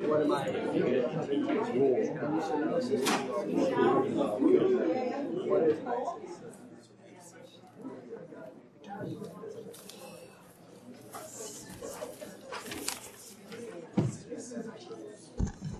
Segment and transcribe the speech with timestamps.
[0.00, 0.48] What am I?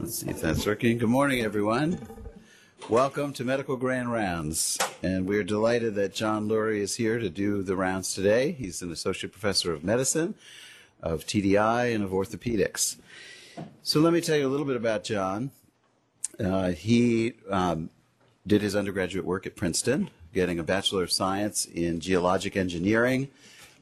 [0.00, 0.98] Let's see if that's working.
[0.98, 2.00] Good morning, everyone.
[2.88, 4.78] Welcome to Medical Grand Rounds.
[5.00, 8.50] And we're delighted that Jon Lurie is here to do the rounds today.
[8.50, 10.34] He's an associate professor of medicine,
[11.00, 12.96] of TDI, and of orthopedics.
[13.82, 15.50] So let me tell you a little bit about Jon.
[16.38, 17.90] Uh, he um,
[18.46, 23.28] did his undergraduate work at Princeton, getting a Bachelor of Science in Geologic Engineering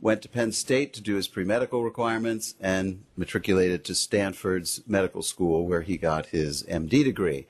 [0.00, 5.66] went to Penn State to do his pre-medical requirements and matriculated to Stanford's medical school
[5.66, 7.46] where he got his MD degree.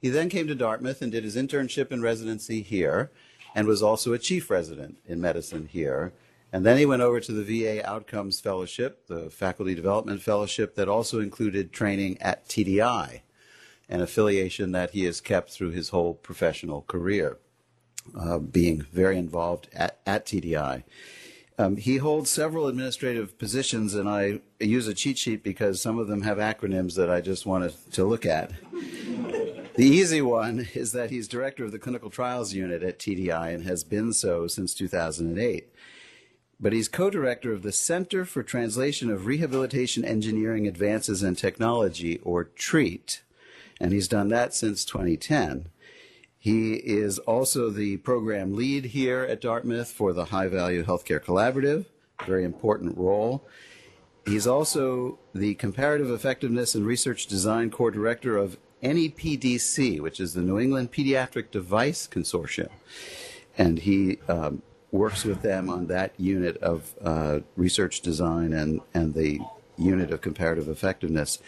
[0.00, 3.10] He then came to Dartmouth and did his internship and residency here
[3.54, 6.12] and was also a chief resident in medicine here.
[6.54, 10.88] And then he went over to the VA Outcomes Fellowship, the Faculty Development Fellowship that
[10.88, 13.22] also included training at TDI,
[13.88, 17.38] an affiliation that he has kept through his whole professional career,
[18.16, 20.84] uh, being very involved at, at TDI.
[21.58, 26.06] Um, he holds several administrative positions, and I use a cheat sheet because some of
[26.06, 28.52] them have acronyms that I just wanted to look at.
[28.72, 33.64] the easy one is that he's director of the clinical trials unit at TDI and
[33.64, 35.68] has been so since 2008.
[36.60, 42.20] But he's co director of the Center for Translation of Rehabilitation Engineering Advances and Technology,
[42.22, 43.22] or TREAT,
[43.80, 45.68] and he's done that since 2010.
[46.38, 51.86] He is also the program lead here at Dartmouth for the High Value Healthcare Collaborative,
[52.26, 53.46] very important role.
[54.26, 60.42] He's also the Comparative Effectiveness and Research Design Core Director of NEPDC, which is the
[60.42, 62.70] New England Pediatric Device Consortium.
[63.56, 64.62] And he um,
[64.94, 69.40] works with them on that unit of uh, research design and, and the
[69.76, 71.40] unit of comparative effectiveness.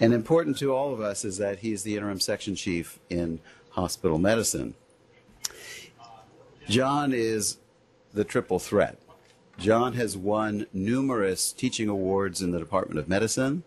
[0.00, 3.38] And important to all of us is that he's the interim section chief in
[3.70, 4.74] hospital medicine.
[6.68, 7.58] Jon is
[8.12, 8.98] the triple threat.
[9.58, 13.62] Jon has won numerous teaching awards in the Department of Medicine.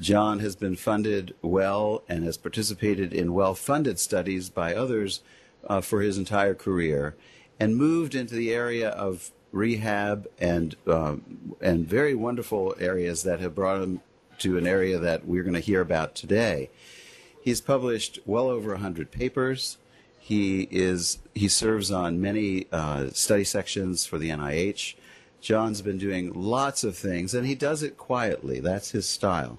[0.00, 5.22] Jon has been funded well and has participated in well funded studies by others
[5.68, 7.14] uh, for his entire career
[7.60, 11.16] and moved into the area of rehab and, uh,
[11.60, 14.00] and very wonderful areas that have brought him
[14.38, 16.70] to an area that we're going to hear about today.
[17.42, 19.78] He's published well over 100 papers.
[20.20, 24.94] He is he serves on many uh, study sections for the NIH.
[25.40, 28.60] Jon's been doing lots of things, and he does it quietly.
[28.60, 29.58] That's his style.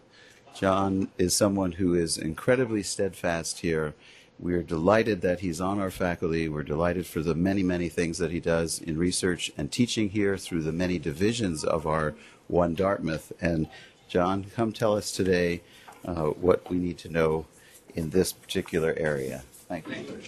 [0.53, 3.95] Jon is someone who is incredibly steadfast here.
[4.41, 6.47] We're delighted that he's on our faculty.
[6.47, 10.37] We're delighted for the many, many things that he does in research and teaching here
[10.37, 12.15] through the many divisions of our
[12.47, 13.33] One Dartmouth.
[13.41, 13.67] And
[14.07, 15.61] Jon, come tell us today
[16.05, 17.47] uh, what we need to know
[17.95, 19.43] in this particular area.
[19.67, 20.21] Thank you.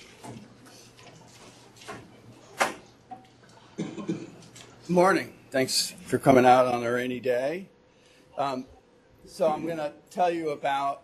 [3.77, 5.31] Good morning.
[5.51, 7.69] Thanks for coming out on a rainy day.
[8.37, 8.65] Um,
[9.25, 11.03] so I'm going to tell you about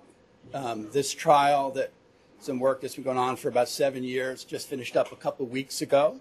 [0.53, 1.91] um, this trial that
[2.39, 5.45] some work that's been going on for about seven years, just finished up a couple
[5.45, 6.19] weeks ago.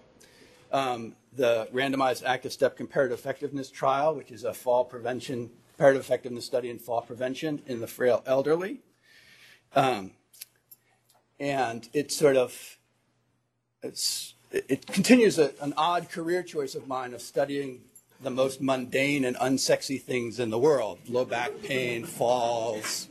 [0.71, 6.69] Um, the randomized ActiveStep comparative effectiveness trial, which is a fall prevention, comparative effectiveness study
[6.69, 8.79] in fall prevention in the frail elderly.
[9.75, 10.11] Um,
[11.39, 12.77] and it sort of
[13.83, 17.81] it continues a, an odd career choice of mine of studying
[18.21, 23.07] the most mundane and unsexy things in the world low back pain falls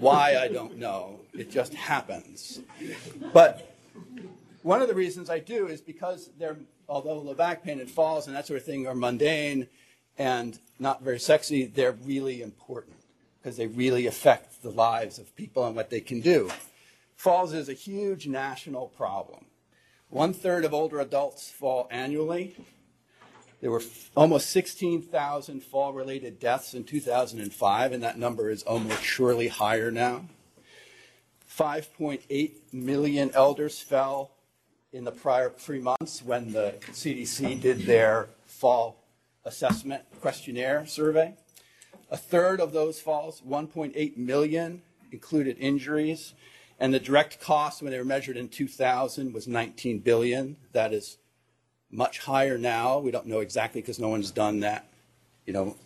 [0.00, 2.60] why i don't know it just happens
[3.32, 3.76] but
[4.62, 6.56] one of the reasons i do is because they're
[6.88, 9.66] although low back pain and falls and that sort of thing are mundane
[10.18, 12.96] and not very sexy they're really important
[13.42, 16.50] because they really affect the lives of people and what they can do
[17.16, 19.46] Falls is a huge national problem.
[20.10, 22.56] One third of older adults fall annually.
[23.60, 23.82] There were
[24.14, 30.26] almost 16,000 fall related deaths in 2005, and that number is almost surely higher now.
[31.56, 34.32] 5.8 million elders fell
[34.92, 38.96] in the prior three months when the CDC did their fall
[39.44, 41.34] assessment questionnaire survey.
[42.10, 46.34] A third of those falls, 1.8 million, included injuries
[46.78, 50.56] and the direct cost when they were measured in 2000 was 19 billion.
[50.72, 51.18] That is
[51.90, 52.98] much higher now.
[52.98, 54.88] We don't know exactly because no one's done that,
[55.46, 55.76] you know,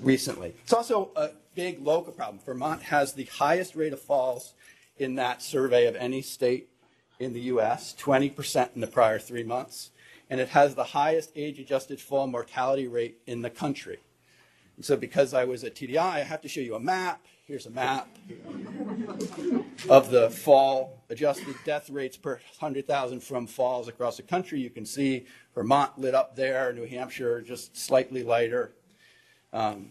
[0.00, 0.54] recently.
[0.64, 2.38] It's also a big local problem.
[2.46, 4.54] Vermont has the highest rate of falls
[4.96, 6.68] in that survey of any state
[7.18, 9.90] in the U.S., 20% in the prior three months,
[10.30, 13.98] and it has the highest age-adjusted fall mortality rate in the country.
[14.82, 17.26] So because I was at TDI, I have to show you a map.
[17.44, 18.06] Here's a map
[19.88, 24.60] of the fall adjusted death rates per 100,000 from falls across the country.
[24.60, 25.26] You can see
[25.56, 28.70] Vermont lit up there, New Hampshire just slightly lighter.
[29.52, 29.88] Um,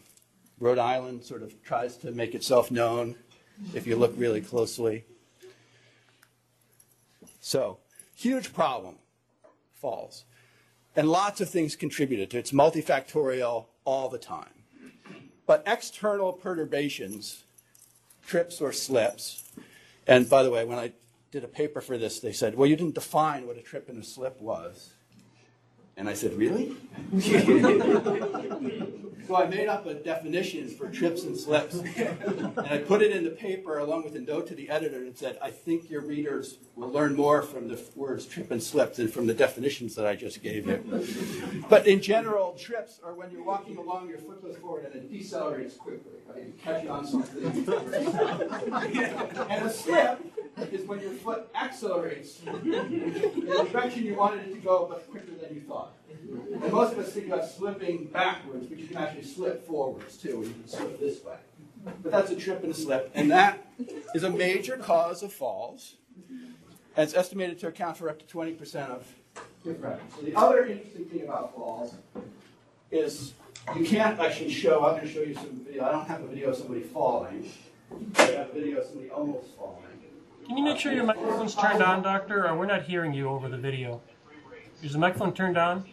[0.60, 3.16] Rhode Island sort of tries to make itself known
[3.74, 5.06] if you look really closely.
[7.40, 7.78] So,
[8.16, 8.96] huge problem,
[9.76, 10.26] falls.
[10.96, 12.40] And lots of things contributed to it.
[12.40, 14.50] It's multifactorial all the time.
[15.46, 17.44] But external perturbations,
[18.26, 19.44] trips or slips,
[20.08, 20.94] and by the way, when I
[21.32, 24.02] did a paper for this, they said, well, you didn't define what a trip and
[24.02, 24.92] a slip was.
[25.96, 26.76] And I said, really?
[29.26, 31.76] so I made up a definition for trips and slips.
[31.98, 35.18] And I put it in the paper along with a note to the editor and
[35.18, 39.08] said, I think your readers will learn more from the words trip and slip than
[39.08, 41.64] from the definitions that I just gave you.
[41.70, 45.12] But in general, trips are when you're walking along, your foot goes forward and it
[45.12, 46.14] decelerates quickly.
[46.28, 46.46] Right?
[46.46, 47.46] You catch on something.
[49.50, 50.22] and a slip
[50.72, 55.36] is when your foot accelerates in the direction you wanted it to go, but quicker
[55.42, 55.94] than you thought.
[56.30, 60.38] And most of us think about slipping backwards, but you can actually slip forwards too,
[60.38, 61.38] and you can slip this way.
[62.04, 63.66] But that's a trip and a slip, and that
[64.14, 65.96] is a major cause of falls.
[66.96, 69.06] And it's estimated to account for up to 20% of
[69.64, 70.02] hip.
[70.16, 71.96] So the other interesting thing about falls
[72.92, 73.34] is
[73.76, 75.86] you can't actually show, I'm going to show you some video.
[75.86, 77.52] I don't have a video of somebody falling.
[78.18, 79.84] I have a video of somebody almost falling.
[80.48, 83.50] Can you make sure your microphone's turned on, Doctor, or we're not hearing you over
[83.50, 84.02] the video?
[84.82, 85.86] Is the microphone turned on?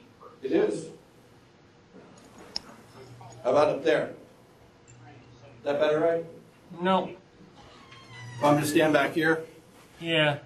[0.44, 0.86] It is.
[3.42, 4.10] How about up there?
[5.62, 6.24] That better, right?
[6.82, 7.10] No.
[8.36, 9.42] I'm going to stand back here.
[10.00, 10.38] Yeah.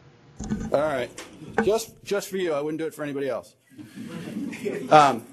[0.73, 1.11] All right.
[1.65, 2.53] Just just for you.
[2.53, 3.55] I wouldn't do it for anybody else.
[4.91, 5.25] Um,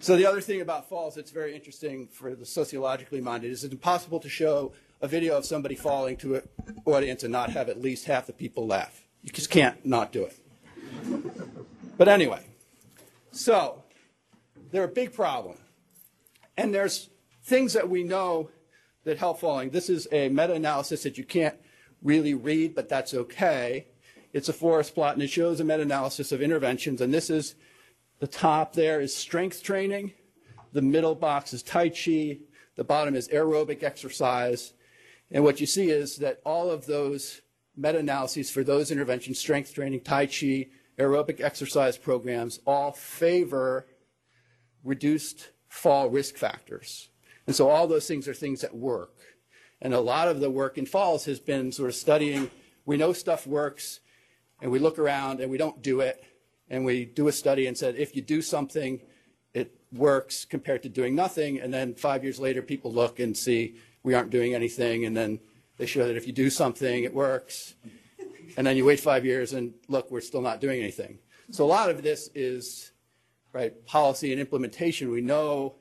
[0.00, 3.72] so the other thing about falls that's very interesting for the sociologically minded is it's
[3.72, 6.42] impossible to show a video of somebody falling to an
[6.84, 9.04] audience and not have at least half the people laugh.
[9.22, 10.36] You just can't not do it.
[11.96, 12.44] But anyway,
[13.36, 13.84] so
[14.70, 15.56] they're a big problem.
[16.56, 17.10] And there's
[17.44, 18.50] things that we know
[19.04, 19.70] that help falling.
[19.70, 21.54] This is a meta-analysis that you can't
[22.02, 23.86] really read, but that's okay.
[24.32, 27.00] It's a forest plot, and it shows a meta-analysis of interventions.
[27.00, 27.54] And this is
[28.18, 30.12] the top there is strength training.
[30.72, 32.38] The middle box is Tai Chi.
[32.74, 34.72] The bottom is aerobic exercise.
[35.30, 37.42] And what you see is that all of those
[37.76, 40.66] meta-analyses for those interventions, strength training, Tai Chi,
[40.98, 43.86] aerobic exercise programs, all favor
[44.84, 47.10] reduced fall risk factors.
[47.46, 49.14] And so all those things are things that work.
[49.80, 52.50] And a lot of the work in falls has been sort of studying,
[52.86, 54.00] we know stuff works,
[54.62, 56.24] and we look around and we don't do it.
[56.68, 59.00] And we do a study and said, if you do something,
[59.54, 61.60] it works compared to doing nothing.
[61.60, 65.04] And then five years later, people look and see we aren't doing anything.
[65.04, 65.38] And then
[65.76, 67.74] they show that if you do something, it works.
[68.56, 71.18] And then you wait five years and look, we're still not doing anything.
[71.50, 72.92] So a lot of this is
[73.52, 75.10] right policy and implementation.
[75.10, 75.76] We know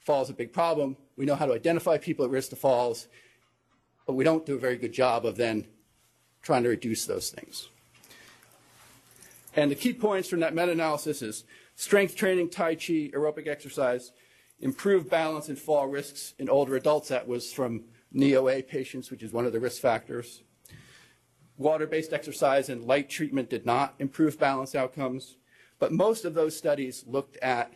[0.00, 0.96] falls a big problem.
[1.16, 3.08] We know how to identify people at risk of falls,
[4.06, 5.66] but we don't do a very good job of then
[6.42, 7.68] trying to reduce those things.
[9.54, 11.44] And the key points from that meta-analysis is
[11.76, 14.12] strength training, Tai Chi, aerobic exercise,
[14.60, 17.08] improved balance and fall risks in older adults.
[17.08, 20.42] That was from knee OA patients, which is one of the risk factors.
[21.58, 25.36] Water-based exercise and light treatment did not improve balance outcomes,
[25.78, 27.72] but most of those studies looked at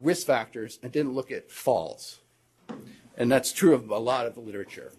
[0.00, 2.20] risk factors and didn't look at falls.
[3.16, 4.92] And that's true of a lot of the literature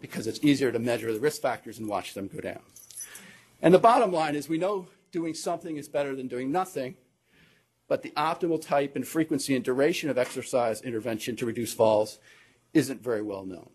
[0.00, 2.60] because it's easier to measure the risk factors and watch them go down.
[3.62, 6.96] And the bottom line is we know doing something is better than doing nothing,
[7.88, 12.18] but the optimal type and frequency and duration of exercise intervention to reduce falls
[12.74, 13.70] isn't very well known.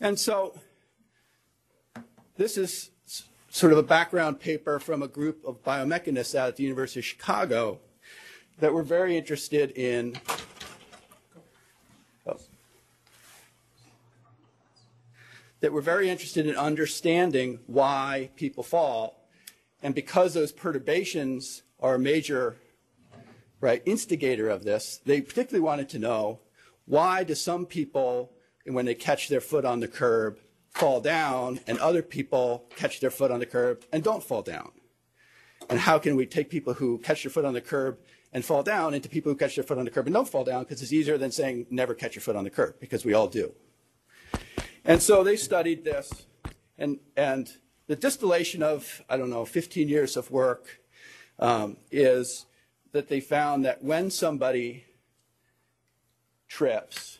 [0.00, 0.58] And so
[2.36, 2.90] this is
[3.48, 7.04] sort of a background paper from a group of biomechanists out at the University of
[7.04, 7.78] Chicago
[8.58, 10.16] that were very interested in
[15.60, 19.26] that were very interested in understanding why people fall.
[19.82, 22.56] And because those perturbations are a major
[23.62, 26.40] right, instigator of this, they particularly wanted to know
[26.84, 28.30] why do some people,
[28.66, 30.38] when they catch their foot on the curb,
[30.70, 34.72] fall down and other people catch their foot on the curb and don't fall down?
[35.68, 37.98] And how can we take people who catch their foot on the curb
[38.32, 40.44] and fall down into people who catch their foot on the curb and don't fall
[40.44, 43.14] down because it's easier than saying never catch your foot on the curb because we
[43.14, 43.54] all do.
[44.84, 46.26] And so they studied this
[46.76, 47.50] and, and
[47.86, 50.80] the distillation of, I don't know, 15 years of work
[51.38, 52.46] um, is
[52.92, 54.84] that they found that when somebody
[56.48, 57.18] trips,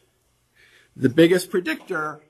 [0.96, 2.20] the biggest predictor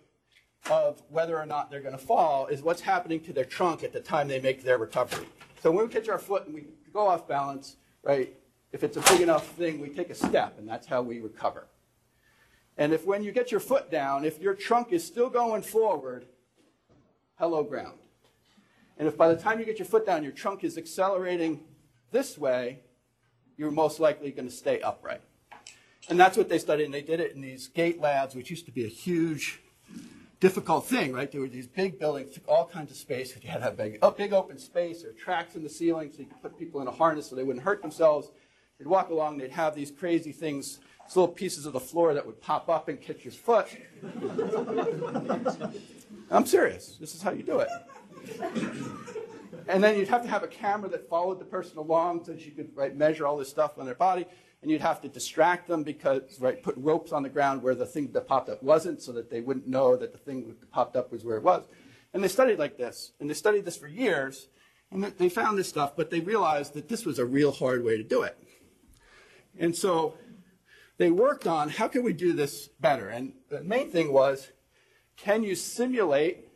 [0.71, 3.93] of whether or not they're going to fall is what's happening to their trunk at
[3.93, 5.27] the time they make their recovery.
[5.63, 8.35] So when we catch our foot and we go off balance, right,
[8.73, 11.67] if it's a big enough thing, we take a step, and that's how we recover.
[12.77, 16.27] And if when you get your foot down, if your trunk is still going forward,
[17.39, 17.99] hello ground.
[18.99, 21.61] And if by the time you get your foot down, your trunk is accelerating
[22.11, 22.81] this way,
[23.57, 25.21] you're most likely going to stay upright.
[26.09, 28.67] And that's what they studied, and they did it in these gait labs, which used
[28.67, 29.61] to be a huge,
[30.39, 31.31] difficult thing, right?
[31.31, 33.35] There were these big buildings, took all kinds of space.
[33.43, 36.19] You had to have big, oh, big open space or tracks in the ceiling so
[36.19, 38.31] you could put people in a harness so they wouldn't hurt themselves.
[38.79, 42.27] They'd walk along, they'd have these crazy things, these little pieces of the floor that
[42.27, 43.69] would pop up and catch your foot.
[46.31, 46.97] I'm serious.
[47.01, 47.69] This is how you do it.
[49.69, 52.45] And then you'd have to have a camera that followed the person along so that
[52.45, 54.27] you could right, measure all this stuff on their body.
[54.65, 57.85] And you'd have to distract them because, right, put ropes on the ground where the
[57.85, 60.97] thing that popped up wasn't so that they wouldn't know that the thing that popped
[60.97, 61.67] up was where it was.
[62.15, 63.13] And they studied like this.
[63.21, 64.49] And they studied this for years.
[64.91, 67.99] And they found this stuff, but they realized that this was a real hard way
[67.99, 68.39] to do it.
[69.59, 70.15] And so
[70.97, 73.11] they worked on how can we do this better?
[73.11, 74.51] And the main thing was
[75.19, 76.49] can you simulate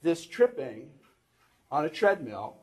[0.00, 0.92] this tripping
[1.70, 2.56] on a treadmill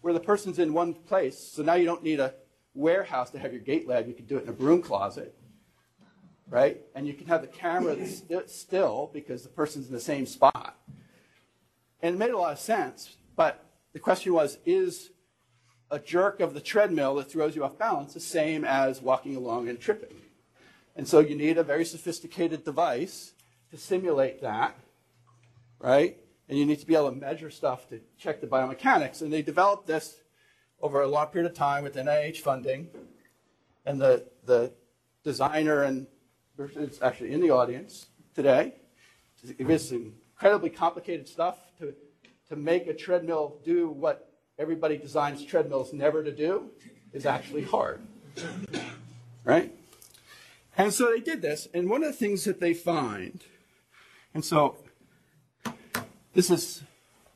[0.00, 1.38] where the person's in one place?
[1.38, 2.32] So now you don't need a
[2.74, 5.34] warehouse to have your gait lab, you can do it in a broom closet.
[6.48, 6.82] Right?
[6.94, 10.76] And you can have the camera st- still because the person's in the same spot.
[12.02, 15.10] And it made a lot of sense, but the question was is
[15.90, 19.68] a jerk of the treadmill that throws you off balance the same as walking along
[19.68, 20.16] and tripping.
[20.96, 23.32] And so you need a very sophisticated device
[23.70, 24.76] to simulate that,
[25.78, 26.18] right?
[26.48, 29.22] And you need to be able to measure stuff to check the biomechanics.
[29.22, 30.16] And they developed this
[30.82, 32.88] over a long period of time with NIH funding.
[33.86, 34.72] And the, the
[35.24, 36.06] designer and
[36.58, 38.74] is actually in the audience today.
[39.58, 41.94] It is incredibly complicated stuff to,
[42.48, 46.70] to make a treadmill do what everybody designs treadmills never to do
[47.12, 48.00] is actually hard.
[49.44, 49.74] Right?
[50.76, 53.44] And so they did this, and one of the things that they find,
[54.32, 54.76] and so
[56.32, 56.82] this is,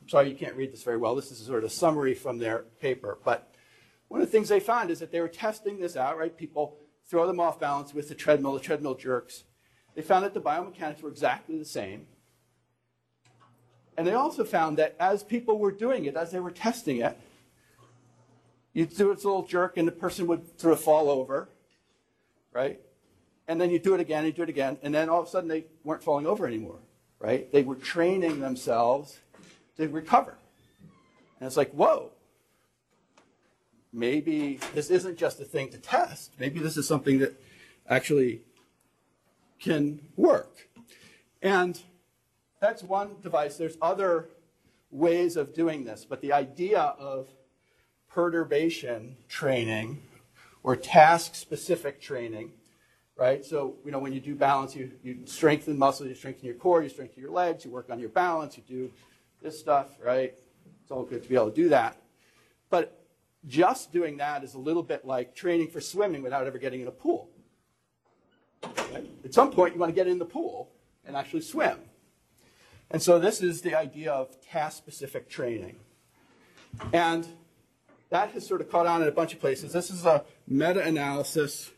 [0.07, 2.59] sorry you can't read this very well, this is sort of a summary from their
[2.79, 3.53] paper, but
[4.07, 6.35] one of the things they found is that they were testing this out, right?
[6.35, 9.43] People throw them off balance with the treadmill, the treadmill jerks.
[9.95, 12.07] They found that the biomechanics were exactly the same.
[13.97, 17.17] And they also found that as people were doing it, as they were testing it,
[18.73, 21.49] you'd do its little jerk and the person would sort of fall over,
[22.53, 22.79] right?
[23.47, 25.29] And then you do it again, you do it again, and then all of a
[25.29, 26.79] sudden they weren't falling over anymore,
[27.19, 27.51] right?
[27.51, 29.19] They were training themselves
[29.77, 30.37] to recover.
[31.39, 32.11] And it's like, whoa,
[33.93, 36.33] maybe this isn't just a thing to test.
[36.39, 37.39] Maybe this is something that
[37.87, 38.41] actually
[39.59, 40.67] can work.
[41.41, 41.79] And
[42.59, 43.57] that's one device.
[43.57, 44.29] There's other
[44.89, 47.29] ways of doing this, but the idea of
[48.09, 50.01] perturbation training
[50.63, 52.51] or task specific training,
[53.15, 53.45] right?
[53.45, 56.81] So, you know, when you do balance, you, you strengthen muscles, you strengthen your core,
[56.81, 58.91] you strengthen your legs, you work on your balance, you do
[59.41, 60.33] this stuff, right?
[60.81, 61.97] It's all good to be able to do that.
[62.69, 63.05] But
[63.45, 66.87] just doing that is a little bit like training for swimming without ever getting in
[66.87, 67.29] a pool.
[68.63, 69.05] Right?
[69.23, 70.71] At some point, you want to get in the pool
[71.05, 71.77] and actually swim.
[72.89, 75.77] And so this is the idea of task-specific training.
[76.93, 77.27] And
[78.09, 79.73] that has sort of caught on in a bunch of places.
[79.73, 81.71] This is a meta-analysis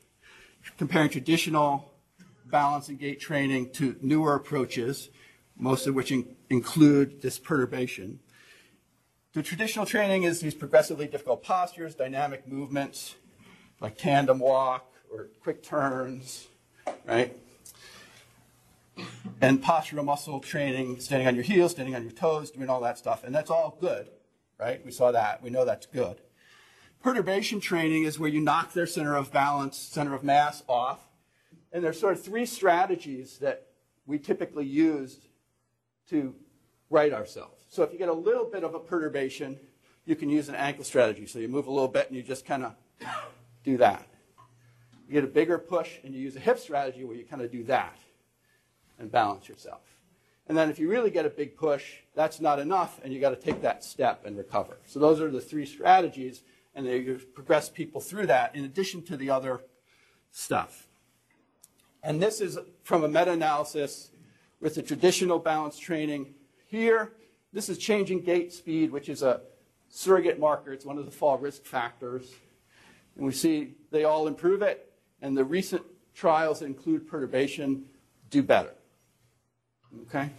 [0.77, 1.91] comparing traditional
[2.45, 5.09] balance and gait training to newer approaches,
[5.59, 8.19] most of which in- include this perturbation.
[9.33, 13.15] The traditional training is these progressively difficult postures, dynamic movements,
[13.79, 16.47] like tandem walk or quick turns,
[17.05, 17.35] right?
[19.41, 22.97] and postural muscle training, standing on your heels, standing on your toes, doing all that
[22.97, 23.23] stuff.
[23.23, 24.09] And that's all good,
[24.59, 24.83] right?
[24.85, 25.41] We saw that.
[25.41, 26.17] We know that's good.
[27.01, 30.99] Perturbation training is where you knock their center of balance, center of mass off.
[31.71, 33.67] And there's sort of three strategies that
[34.05, 35.19] we typically use
[36.09, 36.35] to
[36.89, 37.65] right ourselves.
[37.69, 39.59] So if you get a little bit of a perturbation,
[40.05, 41.25] you can use an ankle strategy.
[41.25, 42.73] So you move a little bit and you just kind of
[43.63, 44.07] do that.
[45.07, 47.51] You get a bigger push and you use a hip strategy where you kind of
[47.51, 47.97] do that
[48.97, 49.81] and balance yourself.
[50.47, 53.29] And then if you really get a big push, that's not enough, and you got
[53.29, 54.77] to take that step and recover.
[54.87, 56.41] So those are the three strategies,
[56.73, 59.61] and they progress people through that in addition to the other
[60.31, 60.87] stuff.
[62.01, 64.09] And this is from a meta-analysis
[64.61, 66.33] with the traditional balance training.
[66.67, 67.13] Here,
[67.53, 69.41] this is changing gait speed, which is a
[69.89, 70.71] surrogate marker.
[70.71, 72.31] It's one of the fall risk factors.
[73.15, 77.85] And we see they all improve it, and the recent trials that include perturbation
[78.29, 78.73] do better.
[80.03, 80.29] Okay?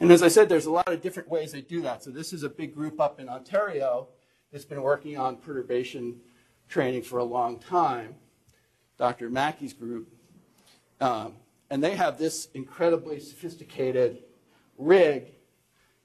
[0.00, 2.02] And as I said, there's a lot of different ways they do that.
[2.02, 4.08] So this is a big group up in Ontario
[4.52, 6.20] that's been working on perturbation
[6.68, 8.14] training for a long time,
[8.96, 9.28] Dr.
[9.28, 10.08] Maki's group.
[11.00, 11.34] Um,
[11.70, 14.22] and they have this incredibly sophisticated
[14.76, 15.34] rig.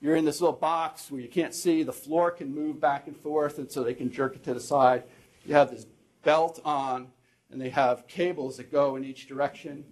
[0.01, 1.83] You're in this little box where you can't see.
[1.83, 4.59] The floor can move back and forth, and so they can jerk it to the
[4.59, 5.03] side.
[5.45, 5.85] You have this
[6.23, 7.07] belt on,
[7.51, 9.85] and they have cables that go in each direction.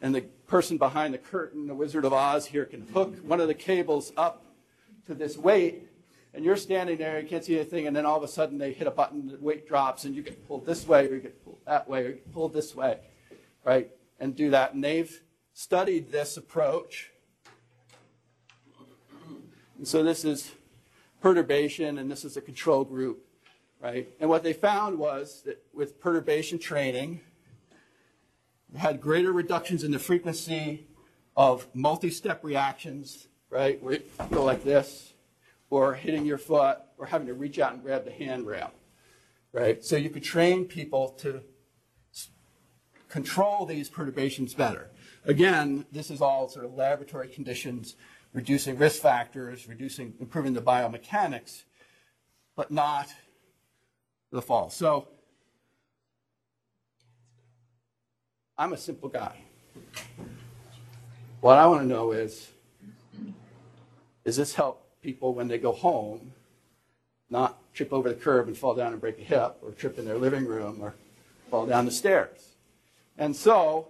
[0.00, 3.48] And the person behind the curtain, the Wizard of Oz here, can hook one of
[3.48, 4.44] the cables up
[5.06, 5.88] to this weight,
[6.34, 8.72] and you're standing there, you can't see anything, and then all of a sudden they
[8.72, 11.42] hit a button, the weight drops, and you get pulled this way, or you get
[11.44, 12.98] pulled that way, or you get pulled this way,
[13.64, 13.90] right?
[14.18, 14.72] And do that.
[14.74, 17.10] And they've studied this approach.
[19.76, 20.52] And so this is
[21.20, 23.26] perturbation, and this is a control group,
[23.80, 24.08] right?
[24.20, 27.20] And what they found was that with perturbation training,
[28.70, 30.86] they had greater reductions in the frequency
[31.36, 33.82] of multi-step reactions, right?
[33.82, 35.12] Where you go like this,
[35.68, 38.70] or hitting your foot, or having to reach out and grab the handrail,
[39.52, 39.84] right?
[39.84, 41.42] So you could train people to
[43.16, 44.90] control these perturbations better.
[45.24, 47.96] Again, this is all sort of laboratory conditions,
[48.34, 51.64] reducing risk factors, reducing, improving the biomechanics,
[52.56, 53.08] but not
[54.30, 54.68] the fall.
[54.68, 55.08] So
[58.58, 59.38] I'm a simple guy.
[61.40, 62.50] What I want to know is,
[64.26, 66.34] does this help people when they go home
[67.30, 70.04] not trip over the curb and fall down and break a hip, or trip in
[70.04, 70.94] their living room, or
[71.50, 72.55] fall down the stairs?
[73.18, 73.88] And so,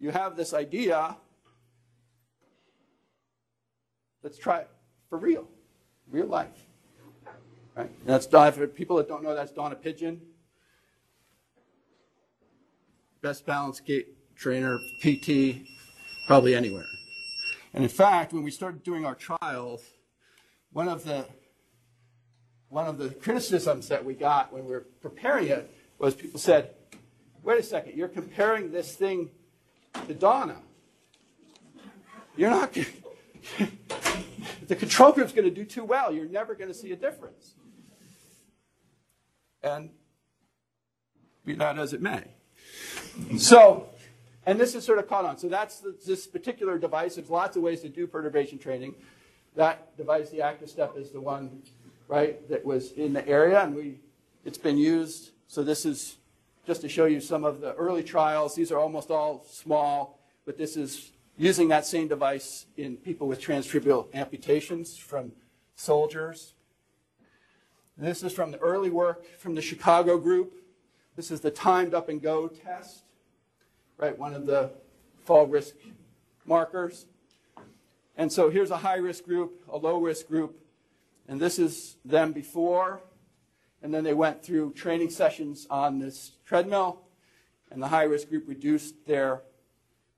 [0.00, 1.16] you have this idea.
[4.22, 4.70] Let's try it
[5.08, 5.48] for real,
[6.10, 6.66] real life.
[7.76, 7.90] Right?
[8.00, 10.20] And that's for people that don't know, that's Donna Pigeon.
[13.22, 15.66] Best balance gait trainer, PT,
[16.26, 16.86] probably anywhere.
[17.74, 19.82] And in fact, when we started doing our trials,
[20.72, 21.26] one of the
[22.68, 26.74] one of the criticisms that we got when we were preparing it was people said,
[27.48, 29.30] wait a second, you're comparing this thing
[30.06, 30.58] to Donna.
[32.36, 32.74] You're not
[34.68, 36.12] the control group's going to do too well.
[36.12, 37.54] You're never going to see a difference.
[39.62, 39.88] And
[41.46, 42.24] be that as it may.
[43.38, 43.88] So,
[44.44, 45.38] and this is sort of caught on.
[45.38, 47.14] So that's the, this particular device.
[47.14, 48.94] There's lots of ways to do perturbation training.
[49.56, 51.62] That device, the ActiveStep, is the one,
[52.08, 54.00] right, that was in the area, and we,
[54.44, 55.30] it's been used.
[55.46, 56.18] So this is
[56.68, 58.54] just to show you some of the early trials.
[58.54, 63.40] These are almost all small, but this is using that same device in people with
[63.40, 65.32] transtibial amputations from
[65.76, 66.52] soldiers.
[67.96, 70.52] This is from the early work from the Chicago group.
[71.16, 73.04] This is the timed up and go test,
[73.96, 74.16] right?
[74.18, 74.70] One of the
[75.24, 75.74] fall risk
[76.44, 77.06] markers.
[78.14, 80.60] And so here's a high risk group, a low risk group,
[81.28, 83.00] and this is them before.
[83.82, 87.02] And then they went through training sessions on this treadmill,
[87.70, 89.42] and the high risk group reduced their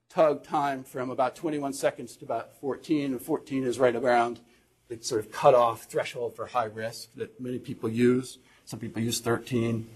[0.08, 4.40] tug time from about 21 seconds to about 14, and 14 is right around
[4.88, 8.38] the sort of cutoff threshold for high risk that many people use.
[8.64, 9.88] Some people use 13.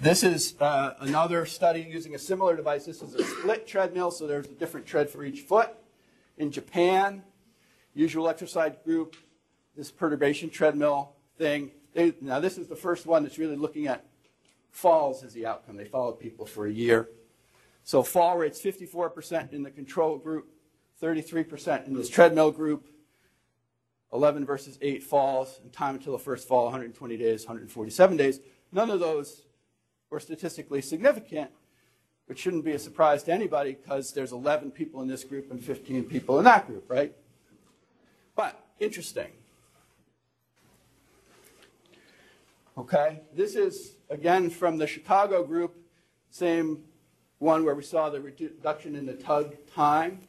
[0.00, 2.86] This is uh, another study using a similar device.
[2.86, 5.70] This is a split treadmill, so there's a different tread for each foot.
[6.36, 7.24] In Japan,
[7.94, 9.16] usual exercise group,
[9.78, 11.70] this perturbation treadmill thing.
[11.94, 14.04] They, now, this is the first one that's really looking at
[14.72, 15.76] falls as the outcome.
[15.76, 17.08] They followed people for a year.
[17.84, 20.48] So fall rates 54% in the control group,
[21.00, 22.88] 33% in this treadmill group,
[24.12, 28.40] 11 versus 8 falls, and time until the first fall 120 days, 147 days.
[28.72, 29.44] None of those
[30.10, 31.50] were statistically significant,
[32.26, 35.62] which shouldn't be a surprise to anybody because there's 11 people in this group and
[35.62, 37.14] 15 people in that group, right?
[38.34, 39.28] But interesting.
[42.78, 45.76] Okay, this is again from the Chicago group,
[46.30, 46.84] same
[47.38, 50.20] one where we saw the reduction in the tug time.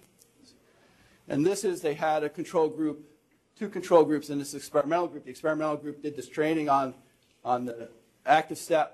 [1.27, 3.07] And this is they had a control group,
[3.55, 5.25] two control groups in this experimental group.
[5.25, 6.95] The experimental group did this training on,
[7.45, 7.91] on the
[8.25, 8.87] ActiveStep.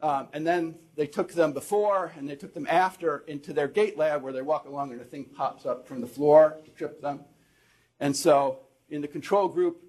[0.00, 3.98] Um, and then they took them before and they took them after into their gait
[3.98, 7.02] lab where they walk along and a thing pops up from the floor to trip
[7.02, 7.24] them.
[7.98, 9.82] And so in the control group,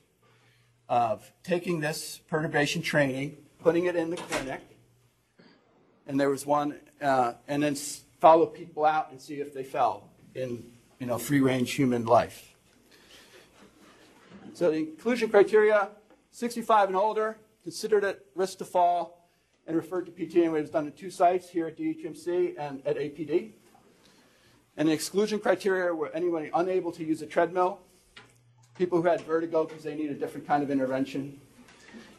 [0.88, 4.62] of taking this perturbation training, putting it in the clinic,
[6.06, 7.76] and there was one, uh, and then
[8.18, 10.64] follow people out and see if they fell in,
[10.98, 12.54] you know, free-range human life.
[14.54, 15.88] So the inclusion criteria,
[16.30, 19.30] 65 and older, considered at risk to fall,
[19.66, 20.36] and referred to PT.
[20.36, 23.52] And it was done at two sites, here at DHMC and at APD.
[24.76, 27.80] And the exclusion criteria were anyone unable to use a treadmill,
[28.76, 31.40] people who had vertigo because they need a different kind of intervention,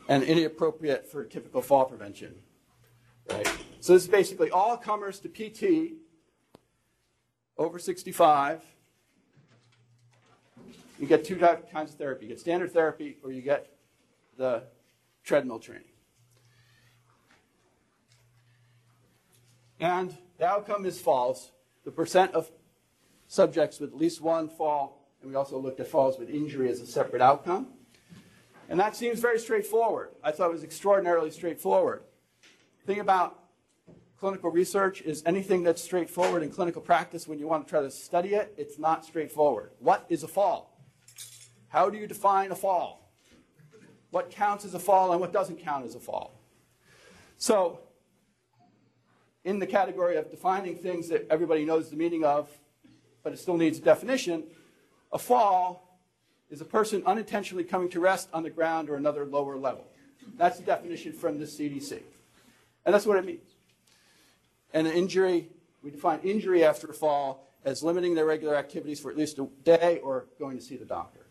[0.08, 2.36] and inappropriate for typical fall prevention.
[3.30, 3.48] Right?
[3.80, 5.94] So this is basically all comers to PT
[7.58, 8.64] over 65
[11.00, 12.26] you get two kinds of therapy.
[12.26, 13.68] You get standard therapy or you get
[14.38, 14.64] the
[15.24, 15.84] treadmill training.
[19.80, 21.52] And the outcome is falls.
[21.86, 22.52] The percent of
[23.28, 26.82] subjects with at least one fall, and we also looked at falls with injury as
[26.82, 27.68] a separate outcome.
[28.68, 30.10] And that seems very straightforward.
[30.22, 32.04] I thought it was extraordinarily straightforward.
[32.82, 33.40] The thing about
[34.20, 37.90] clinical research is anything that's straightforward in clinical practice when you want to try to
[37.90, 39.72] study it, it's not straightforward.
[39.80, 40.78] What is a fall?
[41.70, 43.12] How do you define a fall?
[44.12, 46.34] What counts as a fall and what doesn't count as a fall?
[47.38, 47.80] So,
[49.46, 52.50] in the category of defining things that everybody knows the meaning of,
[53.24, 54.44] but it still needs a definition,
[55.14, 55.98] a fall
[56.50, 59.86] is a person unintentionally coming to rest on the ground or another lower level.
[60.36, 62.02] That's the definition from the CDC.
[62.86, 63.49] And that's what it means.
[64.74, 65.50] And an injury,
[65.84, 69.48] we define injury after a fall as limiting their regular activities for at least a
[69.64, 71.26] day or going to see the doctor.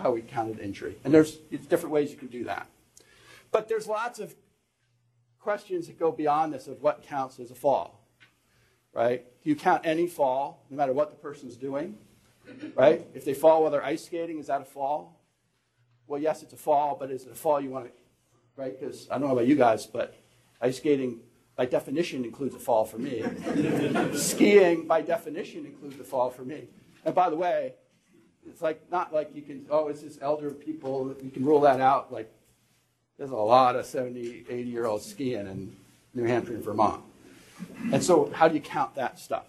[0.00, 0.96] How we counted injury.
[1.04, 1.36] And there's
[1.68, 2.66] different ways you can do that.
[3.50, 4.34] But there's lots of
[5.38, 8.00] questions that go beyond this of what counts as a fall.
[8.94, 9.24] Right?
[9.42, 11.98] Do you count any fall, no matter what the person's doing?
[12.74, 13.06] Right?
[13.14, 15.18] If they fall while they're ice skating, is that a fall?
[16.06, 17.92] Well, yes, it's a fall, but is it a fall you want to,
[18.56, 18.78] right?
[18.78, 20.14] Because I don't know about you guys, but
[20.60, 21.20] ice skating
[21.62, 23.22] by definition includes a fall for me.
[24.14, 26.64] Skiing by definition includes a fall for me.
[27.04, 27.74] And by the way,
[28.48, 31.80] it's like not like you can, oh, it's just elder people, you can rule that
[31.80, 32.12] out.
[32.12, 32.28] Like,
[33.16, 35.76] there's a lot of 70, 80 year olds skiing in
[36.14, 37.00] New Hampshire and Vermont.
[37.92, 39.44] And so, how do you count that stuff?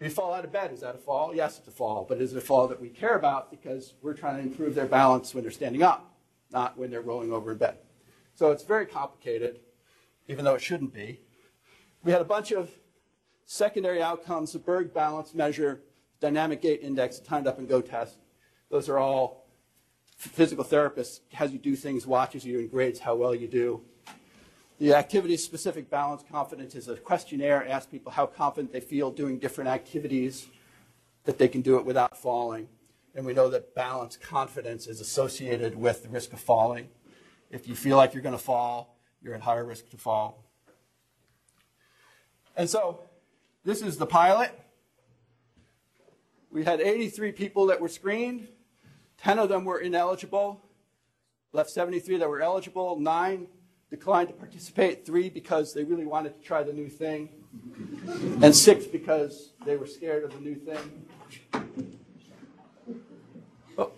[0.00, 1.32] If you fall out of bed, is that a fall?
[1.32, 2.04] Yes, it's a fall.
[2.08, 4.86] But is it a fall that we care about because we're trying to improve their
[4.86, 6.12] balance when they're standing up,
[6.50, 7.76] not when they're rolling over in bed?
[8.34, 9.60] So it's very complicated,
[10.30, 11.20] even though it shouldn't be.
[12.04, 12.70] We had a bunch of
[13.46, 15.82] secondary outcomes, the Berg balance measure,
[16.20, 18.18] dynamic gait index, timed up and go test.
[18.70, 19.48] Those are all
[20.16, 23.82] physical therapists, has you do things, watches you and grades how well you do.
[24.78, 29.40] The activity specific balance confidence is a questionnaire, asks people how confident they feel doing
[29.40, 30.46] different activities,
[31.24, 32.68] that they can do it without falling.
[33.16, 36.88] And we know that balance confidence is associated with the risk of falling.
[37.50, 40.44] If you feel like you're going to fall, you're at higher risk to fall.
[42.56, 43.00] And so,
[43.64, 44.58] this is the pilot.
[46.50, 48.48] We had 83 people that were screened.
[49.18, 50.60] 10 of them were ineligible.
[51.52, 52.98] Left 73 that were eligible.
[52.98, 53.46] Nine
[53.90, 55.04] declined to participate.
[55.04, 57.28] Three because they really wanted to try the new thing.
[58.42, 61.06] And six because they were scared of the new thing.
[63.76, 63.92] Oh,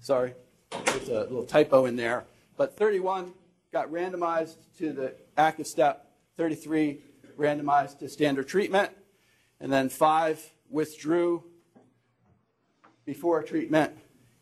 [0.00, 0.34] sorry.
[0.70, 2.24] There's a little typo in there.
[2.56, 3.32] But 31
[3.72, 5.96] got randomized to the ActiveStep.
[6.36, 7.00] 33
[7.38, 8.90] randomized to standard treatment.
[9.60, 11.44] And then five withdrew
[13.04, 13.92] before treatment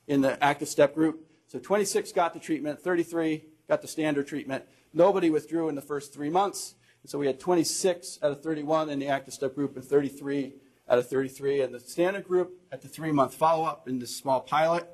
[0.07, 1.27] in the ActiveStep group.
[1.47, 4.65] So 26 got the treatment, 33 got the standard treatment.
[4.93, 6.75] Nobody withdrew in the first three months.
[7.03, 10.55] And so we had 26 out of 31 in the ActiveStep group and 33
[10.89, 14.17] out of 33 in the standard group at the three month follow up in this
[14.17, 14.89] small pilot.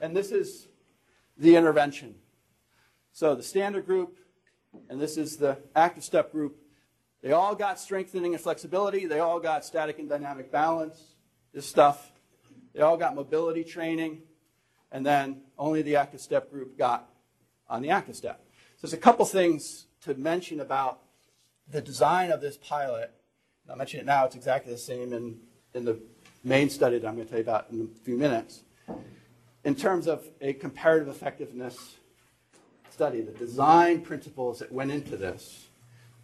[0.00, 0.66] And this is
[1.38, 2.16] the intervention.
[3.14, 4.18] So the standard group,
[4.90, 6.56] and this is the ActiveStep group.
[7.22, 9.06] They all got strengthening and flexibility.
[9.06, 11.00] They all got static and dynamic balance,
[11.52, 12.10] this stuff.
[12.74, 14.22] They all got mobility training.
[14.90, 17.08] And then only the ActiveStep group got
[17.70, 18.22] on the ActiveStep.
[18.22, 20.98] So there's a couple things to mention about
[21.70, 23.12] the design of this pilot,
[23.70, 25.38] I'll mention it now, it's exactly the same in,
[25.72, 26.00] in the
[26.42, 28.64] main study that I'm going to tell you about in a few minutes.
[29.62, 31.94] In terms of a comparative effectiveness
[32.94, 35.66] study, the design principles that went into this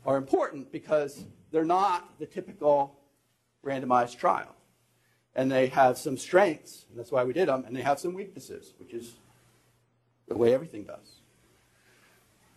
[0.07, 2.97] are important because they're not the typical
[3.65, 4.55] randomized trial.
[5.35, 8.15] And they have some strengths, and that's why we did them, and they have some
[8.15, 9.15] weaknesses, which is
[10.29, 11.21] the way everything does.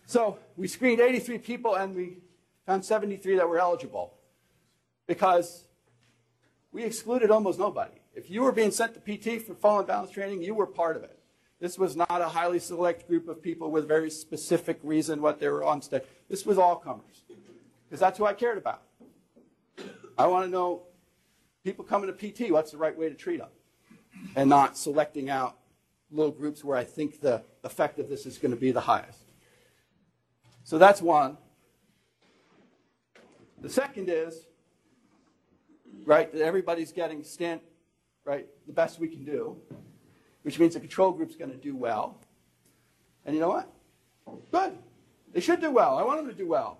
[0.06, 2.18] So we screened 83 people and we
[2.66, 4.14] found 73 that were eligible
[5.06, 5.64] because
[6.72, 8.00] we excluded almost nobody.
[8.14, 10.96] If you were being sent to PT for fall and balance training, you were part
[10.96, 11.18] of it.
[11.64, 15.48] This was not a highly select group of people with very specific reason what they
[15.48, 16.04] were on study.
[16.28, 17.22] This was all comers
[17.86, 18.82] because that's who I cared about.
[20.18, 20.82] I want to know
[21.64, 23.48] people coming to PT, what's the right way to treat them?
[24.36, 25.56] And not selecting out
[26.10, 29.20] little groups where I think the effect of this is going to be the highest.
[30.64, 31.38] So that's one.
[33.62, 34.48] The second is,
[36.04, 37.62] right, that everybody's getting stand,
[38.26, 39.56] right, the best we can do,
[40.44, 42.20] which means the control group's going to do well.
[43.24, 43.68] And you know what?
[44.52, 44.78] Good.
[45.32, 45.98] They should do well.
[45.98, 46.78] I want them to do well.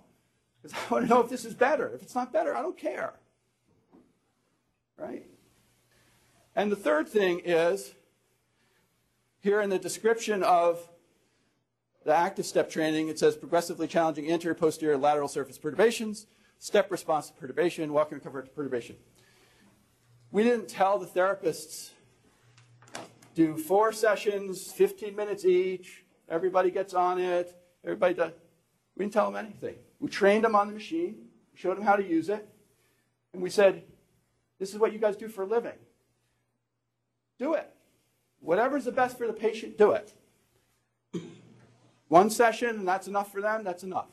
[0.62, 1.88] Because I want to know if this is better.
[1.88, 3.14] If it's not better, I don't care.
[4.98, 5.26] Right?
[6.54, 7.94] And the third thing is
[9.40, 10.86] here in the description of
[12.04, 16.26] the ActiveStep training, it says progressively challenging anterior, posterior, lateral surface perturbations,
[16.58, 18.96] step response to perturbation, walking and recover to perturbation.
[20.30, 21.90] We didn't tell the therapists
[23.34, 28.32] do four sessions, 15 minutes each, everybody gets on it, everybody does.
[28.96, 29.76] We didn't tell them anything.
[29.98, 32.48] We trained them on the machine, showed them how to use it,
[33.32, 33.82] and we said,
[34.58, 35.72] this is what you guys do for a living.
[37.38, 37.70] Do it.
[38.40, 40.12] Whatever's the best for the patient, do it.
[42.08, 44.08] One session, and that's enough for them, that's enough.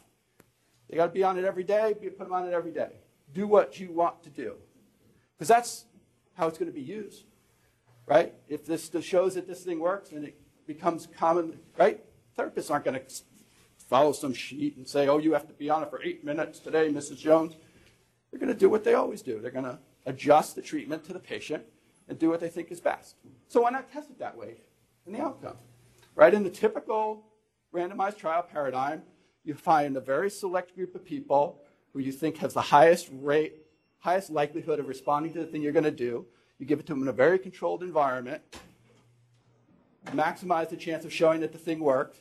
[0.89, 2.93] They got to be on it every day, put them on it every day.
[3.33, 4.55] Do what you want to do.
[5.37, 5.85] Because that's
[6.33, 7.25] how it's going to be used.
[8.11, 8.33] Right?
[8.49, 12.03] If this shows that this thing works and it becomes common, right?
[12.37, 13.15] Therapists aren't going to
[13.87, 16.59] follow some sheet and say, oh, you have to be on it for eight minutes
[16.59, 17.19] today, Mrs.
[17.19, 17.55] Jones.
[18.29, 19.39] They're going to do what they always do.
[19.39, 21.63] They're going to adjust the treatment to the patient
[22.09, 23.15] and do what they think is best.
[23.47, 24.57] So why not test it that way
[25.07, 25.55] in the outcome?
[26.13, 26.33] Right?
[26.33, 27.23] In the typical
[27.73, 29.03] randomized trial paradigm,
[29.45, 31.61] you find a very select group of people
[31.93, 33.55] who you think has the highest rate,
[33.99, 36.25] highest likelihood of responding to the thing you're going to do.
[36.61, 38.43] You give it to them in a very controlled environment,
[40.09, 42.17] maximize the chance of showing that the thing worked,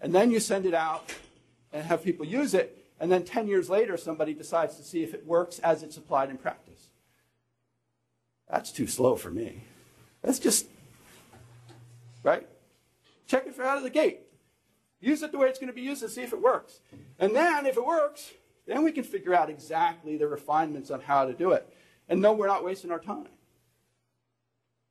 [0.00, 1.14] and then you send it out
[1.72, 5.14] and have people use it, and then 10 years later, somebody decides to see if
[5.14, 6.88] it works as it's applied in practice.
[8.50, 9.62] That's too slow for me.
[10.22, 10.66] That's just,
[12.24, 12.48] right?
[13.28, 14.22] Check it for out of the gate.
[14.98, 16.80] Use it the way it's going to be used and see if it works.
[17.20, 18.32] And then, if it works,
[18.66, 21.72] then we can figure out exactly the refinements on how to do it.
[22.08, 23.28] And no, we're not wasting our time.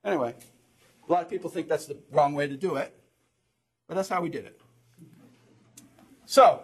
[0.04, 0.36] Anyway,
[1.08, 2.94] a lot of people think that's the wrong way to do it,
[3.88, 4.60] but that's how we did it.
[6.26, 6.62] So,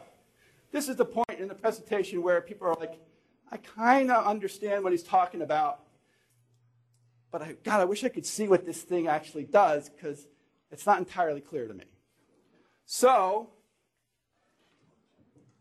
[0.71, 2.99] this is the point in the presentation where people are like,
[3.51, 5.81] I kind of understand what he's talking about,
[7.31, 10.27] but I, God, I wish I could see what this thing actually does because
[10.71, 11.85] it's not entirely clear to me.
[12.85, 13.49] So,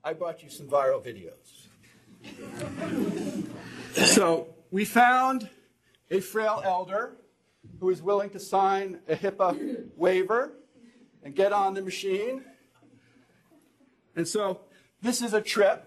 [0.03, 1.67] I brought you some viral videos.
[4.07, 5.49] so, we found
[6.11, 7.13] a frail elder
[7.81, 10.53] who is willing to sign a HIPAA waiver
[11.23, 12.45] and get on the machine.
[14.17, 14.61] And so,
[15.01, 15.85] this is a trip.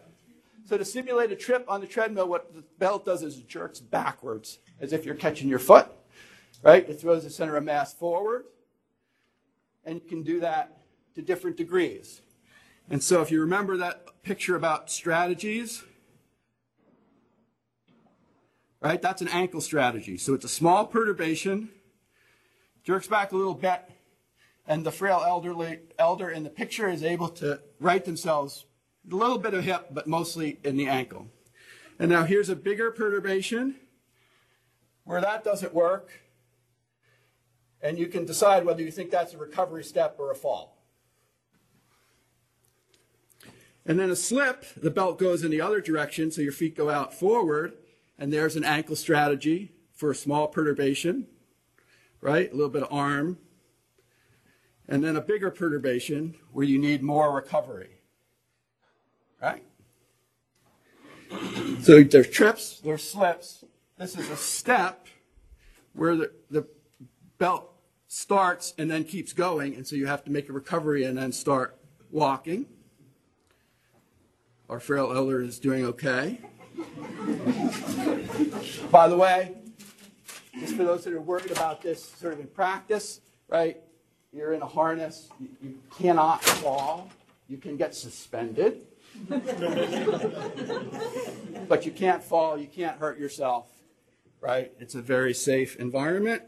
[0.66, 3.80] So, to simulate a trip on the treadmill, what the belt does is it jerks
[3.80, 5.88] backwards as if you're catching your foot,
[6.64, 6.88] right?
[6.88, 8.46] It throws the center of mass forward.
[9.84, 10.78] And you can do that
[11.16, 12.22] to different degrees.
[12.90, 15.84] And so if you remember that picture about strategies,
[18.82, 20.18] right, that's an ankle strategy.
[20.18, 21.70] So it's a small perturbation,
[22.84, 23.82] jerks back a little bit,
[24.68, 28.66] and the frail elderly elder in the picture is able to right themselves
[29.12, 31.28] a little bit of hip, but mostly in the ankle.
[32.00, 33.76] And now here's a bigger perturbation
[35.04, 36.12] where that doesn't work.
[37.82, 40.78] And you can decide whether you think that's a recovery step or a fall.
[43.86, 46.92] And then a slip, the belt goes in the other direction, so your feet go
[46.92, 47.74] out forward,
[48.20, 51.28] and there's an ankle strategy for a small perturbation,
[52.22, 52.50] right?
[52.52, 53.38] A little bit of arm.
[54.88, 58.02] And then a bigger perturbation where you need more recovery,
[59.42, 59.64] right?
[61.82, 63.64] So there's trips, there's slips.
[63.98, 65.08] This is a step
[65.94, 66.68] where the, the
[67.40, 67.74] belt
[68.08, 71.32] starts and then keeps going, and so you have to make a recovery and then
[71.32, 71.80] start
[72.12, 72.68] walking.
[74.70, 76.40] our frail elder is doing okay.
[78.92, 79.61] By the way,
[80.60, 83.78] just for those that are worried about this sort of in practice, right?
[84.34, 85.30] You're in a harness,
[85.62, 87.10] you, cannot fall,
[87.48, 88.88] you can get suspended.
[91.68, 93.68] but you can't fall, you can't hurt yourself,
[94.40, 94.72] right?
[94.80, 96.44] It's a very safe environment.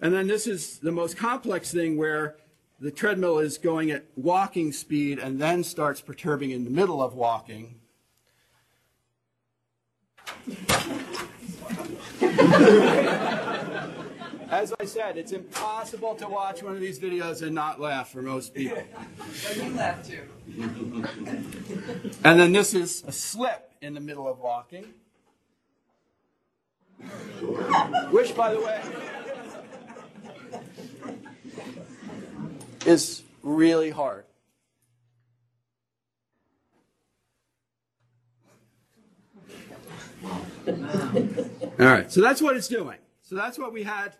[0.00, 2.36] And then this is the most complex thing where
[2.80, 7.14] the treadmill is going at walking speed and then starts perturbing in the middle of
[7.14, 7.74] walking.
[14.50, 18.22] As I said, it's impossible to watch one of these videos and not laugh for
[18.22, 18.82] most people.
[19.56, 20.22] You laugh too.
[22.24, 24.84] And then this is a slip in the middle of walking.
[28.10, 28.82] Which, by the way,
[32.86, 34.24] is really hard.
[41.78, 42.98] All right, so that's what it's doing.
[43.22, 44.16] So that's what we had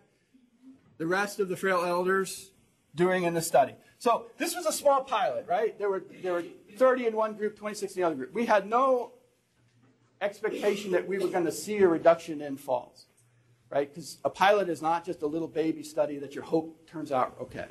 [0.98, 2.52] the rest of the frail elders
[2.94, 3.74] doing in the study.
[3.98, 5.78] So this was a small pilot, right?
[5.78, 6.44] There were there were
[6.76, 8.32] 30 in one group, 26 in the other group.
[8.32, 9.12] We had no
[10.20, 13.06] expectation that we were going to see a reduction in falls,
[13.70, 13.92] right?
[13.92, 17.36] Because a pilot is not just a little baby study that your hope turns out
[17.40, 17.68] okay.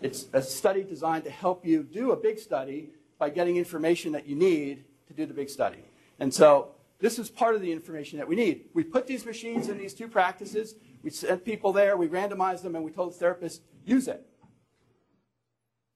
[0.00, 4.26] It's a study designed to help you do a big study by getting information that
[4.26, 5.84] you need to do the big study.
[6.20, 6.68] And so
[7.00, 8.66] this is part of the information that we need.
[8.74, 10.74] We put these machines in these two practices.
[11.02, 14.26] We sent people there, we randomized them, and we told the therapist, use it.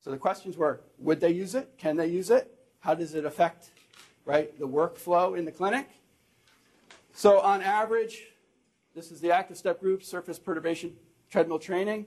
[0.01, 1.75] So the questions were, would they use it?
[1.77, 2.53] Can they use it?
[2.81, 3.71] How does it affect,
[4.25, 5.89] right, the workflow in the clinic?
[7.13, 8.23] So on average,
[8.95, 10.95] this is the ActiveStep group, surface perturbation,
[11.31, 12.07] treadmill training.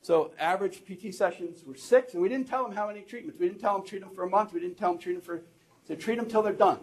[0.00, 3.40] So average PT sessions were six, and we didn't tell them how many treatments.
[3.40, 4.52] We didn't tell them treat them for a month.
[4.52, 5.42] We didn't tell them treat them for,
[5.86, 6.80] so treat them till they're done.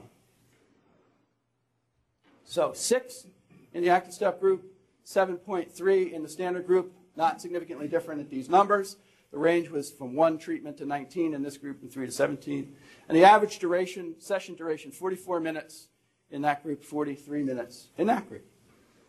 [2.52, 3.28] So six
[3.74, 4.66] in the ActiveStep group,
[5.06, 8.98] 7.3 in the standard group, not significantly different at these numbers.
[9.32, 12.76] The range was from one treatment to 19 in this group and three to 17.
[13.08, 15.88] And the average duration, session duration, 44 minutes
[16.30, 18.46] in that group, 43 minutes in that group.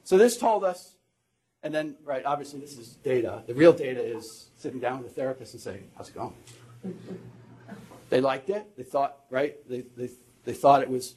[0.05, 0.95] So this told us,
[1.65, 3.43] and then, right, obviously this is data.
[3.49, 6.35] The real data is sitting down with the therapist and saying, how's it going?
[8.09, 8.77] they liked it.
[8.77, 10.11] They thought, right, they, they,
[10.45, 11.17] they thought it was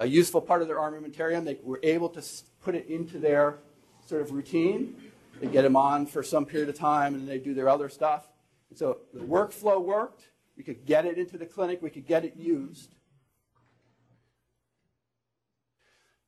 [0.00, 1.44] a useful part of their armamentarium.
[1.44, 2.22] They were able to
[2.62, 3.58] put it into their
[4.06, 4.96] sort of routine.
[5.40, 8.26] They get them on for some period of time and they do their other stuff.
[8.70, 10.24] And so the workflow worked.
[10.56, 12.94] We could get it into the clinic, we could get it used.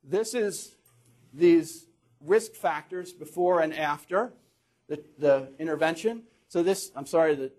[0.03, 0.75] This is
[1.33, 1.85] these
[2.19, 4.33] risk factors before and after
[4.87, 6.23] the, the intervention.
[6.47, 7.51] So this, I'm sorry, the,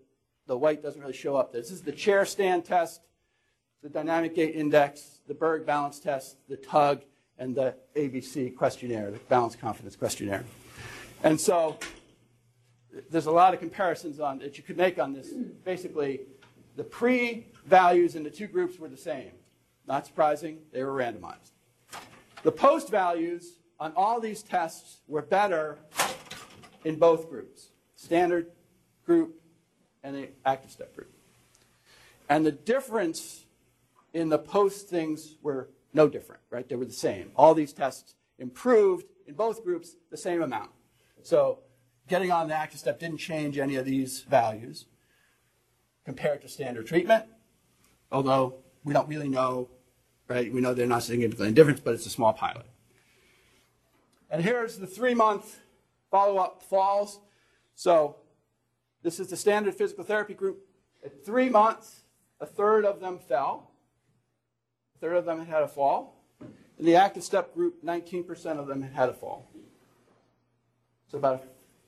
[0.46, 1.52] the white doesn't really show up.
[1.52, 3.00] This is the chair stand test,
[3.82, 7.02] the dynamic gait index, the Berg balance test, the tug,
[7.38, 10.44] and the ABC questionnaire, the balance confidence questionnaire.
[11.22, 11.78] And so
[13.10, 15.30] there's a lot of comparisons on that you could make on this.
[15.64, 16.20] Basically,
[16.76, 19.30] the pre-values in the two groups were the same.
[19.86, 21.52] Not surprising, they were randomized.
[22.42, 25.78] The post values on all these tests were better
[26.84, 28.50] in both groups, standard
[29.04, 29.40] group
[30.02, 31.10] and the ActiveStep group.
[32.28, 33.43] And the difference
[34.14, 36.66] in the post things were no different, right?
[36.68, 37.32] They were the same.
[37.36, 40.70] All these tests improved in both groups the same amount.
[41.22, 41.58] So
[42.08, 44.86] getting on the ActiveStep didn't change any of these values
[46.04, 47.24] compared to standard treatment,
[48.12, 49.68] although we don't really know,
[50.28, 50.52] right?
[50.52, 52.66] We know they're not significantly different, but it's a small pilot.
[54.30, 55.60] And here's the three month
[56.10, 57.20] follow up falls.
[57.74, 58.16] So
[59.02, 60.66] this is the standard physical therapy group.
[61.04, 62.02] At three months,
[62.40, 63.73] a third of them fell,
[65.04, 66.14] third of them had a fall.
[66.78, 69.46] In the ActiveStep group, 19% of them had a fall.
[71.08, 71.44] So about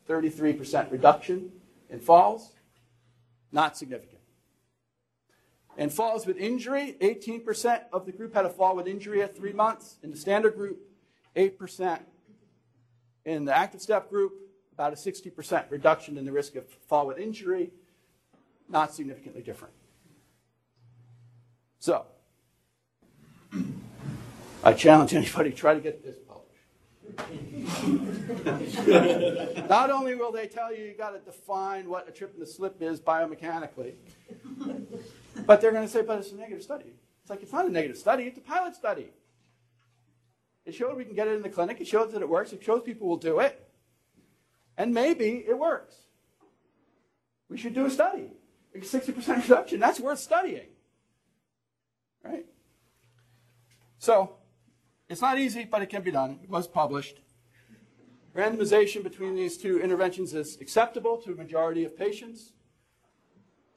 [0.06, 1.50] a 33% reduction
[1.88, 2.52] in falls,
[3.50, 4.20] not significant.
[5.78, 9.54] And falls with injury, 18% of the group had a fall with injury at three
[9.54, 9.96] months.
[10.02, 10.78] In the standard group,
[11.34, 12.00] 8%.
[13.24, 14.34] In the ActiveStep group,
[14.74, 17.70] about a 60% reduction in the risk of fall with injury,
[18.68, 19.72] not significantly different.
[21.78, 22.04] So,
[24.66, 26.50] I challenge anybody to try to get this published.
[29.68, 32.46] Not only will they tell you you got to define what a trip and a
[32.46, 33.94] slip is biomechanically,
[35.46, 36.94] but they're going to say, but it's a negative study.
[37.20, 39.10] It's like, it's not a negative study, it's a pilot study.
[40.64, 42.60] It showed we can get it in the clinic, it shows that it works, it
[42.60, 43.70] shows people will do it,
[44.76, 45.94] and maybe it works.
[47.48, 48.32] We should do a study.
[48.76, 50.66] 60% reduction, that's worth studying.
[52.24, 52.46] Right?
[54.00, 54.35] So,
[55.08, 56.40] it's not easy, but it can be done.
[56.42, 57.20] It was published.
[58.34, 62.52] Randomization between these two interventions is acceptable to a majority of patients.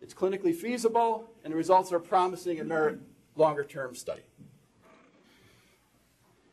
[0.02, 3.00] It's clinically feasible, and the results are promising and merit
[3.36, 4.24] longer term study.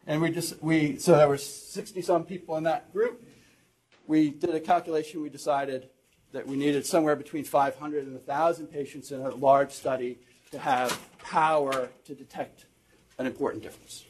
[0.07, 3.25] And we just, we, so there were 60 some people in that group.
[4.07, 5.89] We did a calculation, we decided
[6.33, 10.19] that we needed somewhere between 500 and 1,000 patients in a large study
[10.53, 12.67] to have power to detect
[13.19, 14.05] an important difference.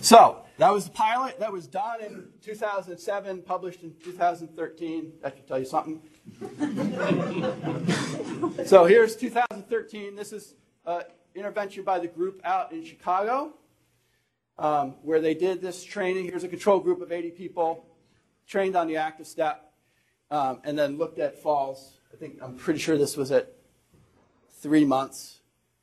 [0.00, 1.40] So that was the pilot.
[1.40, 5.12] That was done in 2007, published in 2013.
[5.22, 6.02] That should tell you something.
[8.66, 10.14] so here's 2013.
[10.14, 10.54] This is
[10.86, 11.02] uh,
[11.34, 13.54] intervention by the group out in Chicago,
[14.58, 16.26] um, where they did this training.
[16.26, 17.86] Here's a control group of 80 people
[18.46, 19.56] trained on the ActiveStep,
[20.30, 21.98] um, and then looked at falls.
[22.12, 23.52] I think I'm pretty sure this was at
[24.60, 25.40] three months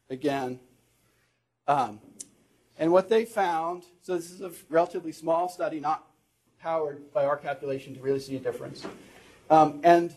[0.09, 0.59] again.
[1.72, 2.01] Um,
[2.78, 6.05] and what they found, so this is a relatively small study, not
[6.59, 8.86] powered by our calculation to really see a difference.
[9.49, 10.13] Um, and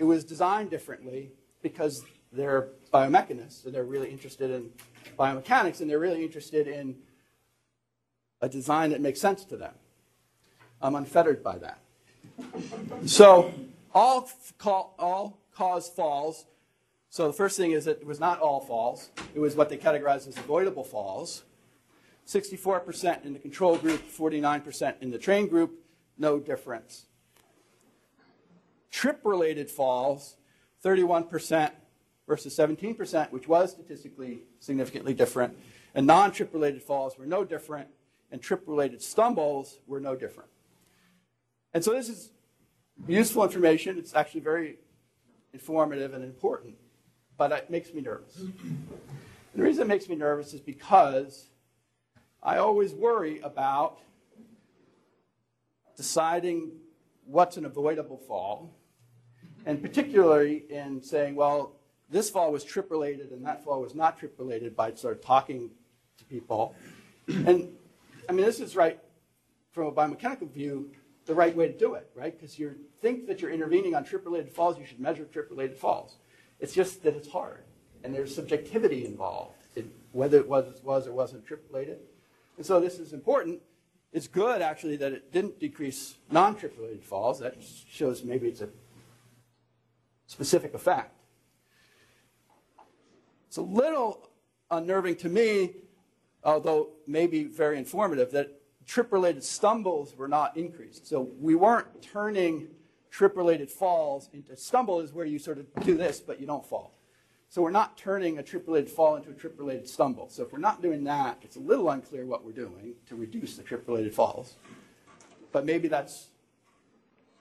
[0.00, 1.30] it was designed differently
[1.62, 4.70] because they're biomechanists and they're really interested in
[5.16, 6.96] biomechanics and they're really interested in
[8.40, 9.74] a design that makes sense to them.
[10.82, 11.78] I'm unfettered by that.
[13.06, 13.54] So
[13.94, 14.28] all,
[14.98, 16.44] all cause falls.
[17.10, 19.10] So the first thing is that it was not all falls.
[19.34, 21.44] It was what they categorized as avoidable falls.
[22.26, 25.80] 64% in the control group, 49% in the train group,
[26.18, 27.06] no difference.
[28.90, 30.36] Trip-related falls,
[30.84, 31.70] 31%
[32.26, 35.56] versus 17%, which was statistically significantly different.
[35.94, 37.88] And non-trip related falls were no different,
[38.30, 40.50] and trip related stumbles were no different.
[41.72, 42.30] And so this is
[43.06, 43.98] useful information.
[43.98, 44.76] It's actually very
[45.54, 46.74] informative and important,
[47.38, 48.42] but it makes me nervous.
[49.54, 51.46] The reason it makes me nervous is because
[52.42, 53.98] I always worry about
[55.96, 56.72] deciding
[57.24, 58.74] what's an avoidable fall,
[59.66, 61.76] and particularly in saying, well,
[62.10, 65.22] this fall was trip related and that fall was not trip related by sort of
[65.22, 65.70] talking
[66.16, 66.74] to people.
[67.28, 67.72] And
[68.28, 68.98] I mean, this is right
[69.70, 70.90] from a biomechanical view,
[71.26, 72.36] the right way to do it, right?
[72.36, 75.76] Because you think that you're intervening on trip related falls, you should measure trip related
[75.76, 76.16] falls.
[76.60, 77.64] It's just that it's hard
[78.02, 81.98] and there's subjectivity involved in whether it was, was or wasn't trip related.
[82.56, 83.60] And so this is important.
[84.12, 87.40] It's good actually that it didn't decrease non trip related falls.
[87.40, 88.68] That shows maybe it's a
[90.26, 91.14] specific effect.
[93.48, 94.28] It's a little
[94.70, 95.74] unnerving to me,
[96.44, 101.06] although maybe very informative, that trip related stumbles were not increased.
[101.06, 102.68] So we weren't turning
[103.10, 106.64] trip related falls into stumble, is where you sort of do this, but you don't
[106.64, 106.94] fall.
[107.50, 110.28] So we're not turning a trip related fall into a trip related stumble.
[110.28, 113.56] So if we're not doing that, it's a little unclear what we're doing to reduce
[113.56, 114.54] the trip related falls.
[115.50, 116.26] But maybe that's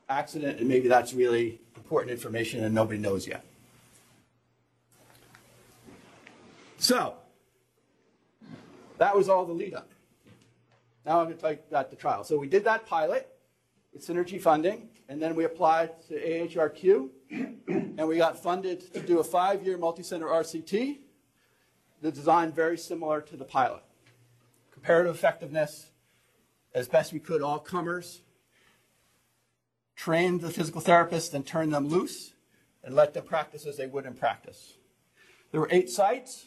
[0.08, 3.44] accident and maybe that's really important information and nobody knows yet.
[6.78, 7.16] So,
[8.98, 9.90] that was all the lead up.
[11.06, 12.24] Now I'm going to talk about the trial.
[12.24, 13.28] So we did that pilot
[13.94, 17.10] with synergy funding, and then we applied to AHRQ,
[17.68, 21.00] and we got funded to do a five-year multi-center RCT.
[22.02, 23.84] The design very similar to the pilot.
[24.72, 25.92] Comparative effectiveness,
[26.74, 28.22] as best we could, all comers.
[29.96, 32.34] Trained the physical therapist and turned them loose
[32.84, 34.78] and let them practice as they would in practice.
[35.52, 36.46] There were eight sites.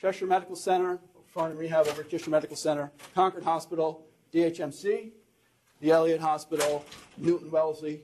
[0.00, 5.10] Cheshire Medical Center, Farnham Rehab over Cheshire Medical Center, Concord Hospital, DHMC,
[5.80, 6.84] the Elliott Hospital,
[7.16, 8.02] Newton Wellesley,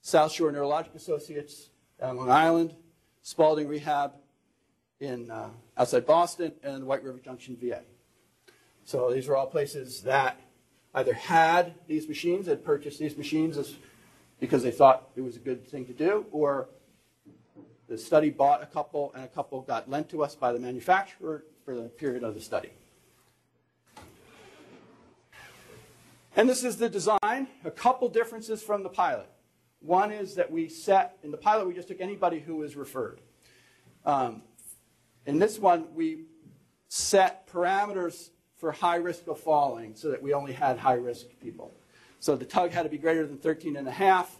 [0.00, 2.74] South Shore Neurologic Associates on Long Island,
[3.22, 4.12] Spaulding Rehab
[5.00, 7.82] in uh, outside Boston, and White River Junction VA.
[8.84, 10.40] So these are all places that
[10.94, 13.74] either had these machines, had purchased these machines as,
[14.40, 16.68] because they thought it was a good thing to do, or
[17.88, 21.44] the study bought a couple, and a couple got lent to us by the manufacturer
[21.64, 22.70] for the period of the study.
[26.34, 29.28] And this is the design, a couple differences from the pilot.
[29.80, 33.20] One is that we set, in the pilot, we just took anybody who was referred.
[34.06, 34.42] Um,
[35.26, 36.24] in this one, we
[36.88, 41.74] set parameters for high risk of falling so that we only had high risk people.
[42.20, 44.34] So the tug had to be greater than 13 and a half,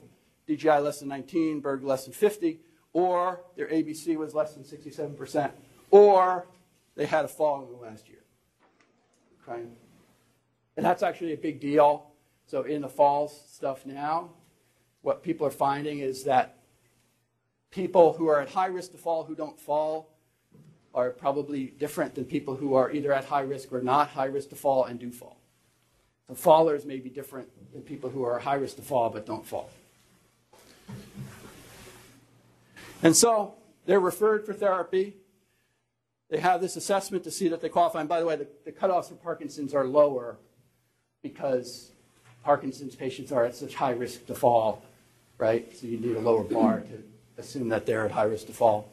[0.49, 2.61] DGI less than 19, Berg less than 50,
[2.93, 5.51] or their ABC was less than 67%,
[5.90, 6.47] or
[6.95, 8.22] they had a fall in the last year.
[9.47, 9.64] Okay?
[10.77, 12.07] And that's actually a big deal.
[12.47, 14.31] So in the falls stuff now,
[15.03, 16.59] what people are finding is that
[17.70, 20.11] people who are at high risk to fall who don't fall
[20.95, 24.51] are probably different than people who are either at high risk or not high risk
[24.51, 25.39] to fall and do fall.
[26.29, 29.47] So fallers may be different than people who are high risk to fall but don't
[29.47, 29.70] fall.
[33.03, 33.55] And so
[33.87, 35.16] they're referred for therapy.
[36.29, 38.01] They have this assessment to see that they qualify.
[38.01, 40.37] And by the way, the, the cutoffs for Parkinson's are lower
[41.23, 41.93] because
[42.45, 44.83] Parkinson's patients are at such high risk to fall,
[45.39, 45.75] right?
[45.77, 47.03] So you need a lower bar to
[47.39, 48.89] assume that they're at high risk to fall.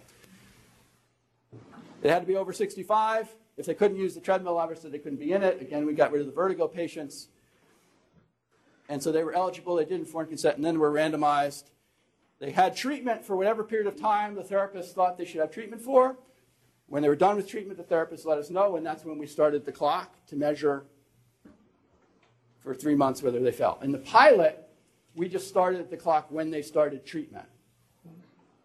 [2.01, 3.27] They had to be over 65.
[3.57, 5.61] If they couldn't use the treadmill, obviously they couldn't be in it.
[5.61, 7.27] Again, we got rid of the vertigo patients.
[8.87, 11.65] And so they were eligible, they did informed consent, and then were randomized.
[12.39, 15.81] They had treatment for whatever period of time the therapist thought they should have treatment
[15.81, 16.15] for.
[16.87, 19.27] When they were done with treatment, the therapist let us know, and that's when we
[19.27, 20.85] started the clock to measure
[22.59, 23.79] for three months whether they fell.
[23.81, 24.67] In the pilot,
[25.15, 27.47] we just started the clock when they started treatment,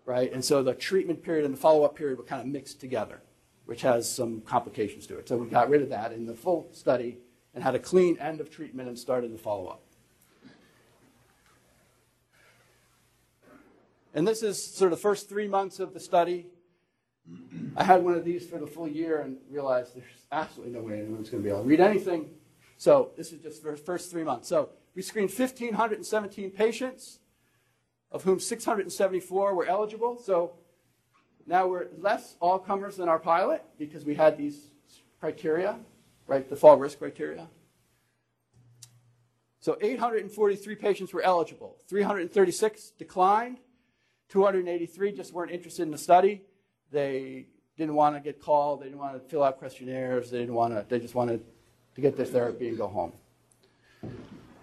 [0.04, 0.32] right?
[0.32, 3.22] And so the treatment period and the follow-up period were kind of mixed together,
[3.66, 5.28] which has some complications to it.
[5.28, 7.18] So we got rid of that in the full study
[7.54, 9.80] and had a clean end of treatment and started the follow-up.
[14.12, 16.46] And this is sort of the first three months of the study.
[17.76, 21.00] I had one of these for the full year and realized there's absolutely no way
[21.00, 22.30] anyone's going to be able to read anything.
[22.76, 24.48] So this is just the first three months.
[24.48, 27.18] So we screened 1,517 patients,
[28.10, 30.18] of whom 674 were eligible.
[30.18, 30.52] So
[31.46, 34.70] now we're less all comers than our pilot because we had these
[35.20, 35.78] criteria,
[36.26, 36.48] right?
[36.48, 37.48] The fall risk criteria.
[39.60, 41.76] So 843 patients were eligible.
[41.88, 43.58] 336 declined.
[44.28, 46.42] 283 just weren't interested in the study.
[46.90, 47.46] They
[47.76, 48.80] didn't want to get called.
[48.80, 50.30] They didn't want to fill out questionnaires.
[50.30, 50.84] They didn't want to.
[50.88, 51.42] They just wanted
[51.94, 53.12] to get their therapy and go home.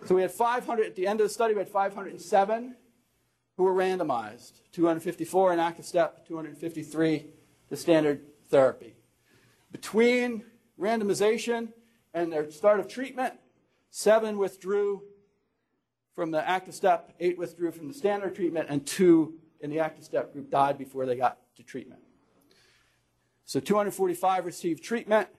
[0.06, 1.54] So we had 500 at the end of the study.
[1.54, 2.76] We had 507
[3.58, 4.54] who were randomized.
[4.72, 6.26] 254 in ActiveStep.
[6.28, 7.26] 253
[7.72, 8.96] the standard therapy.
[9.72, 10.44] Between
[10.80, 11.70] randomization
[12.14, 13.36] and their start of treatment,
[13.90, 15.04] seven withdrew
[16.14, 20.52] from the ActiveStep, eight withdrew from the standard treatment, and two in the ActiveStep group
[20.52, 22.02] died before they got to treatment.
[23.46, 25.30] So 245 received treatment,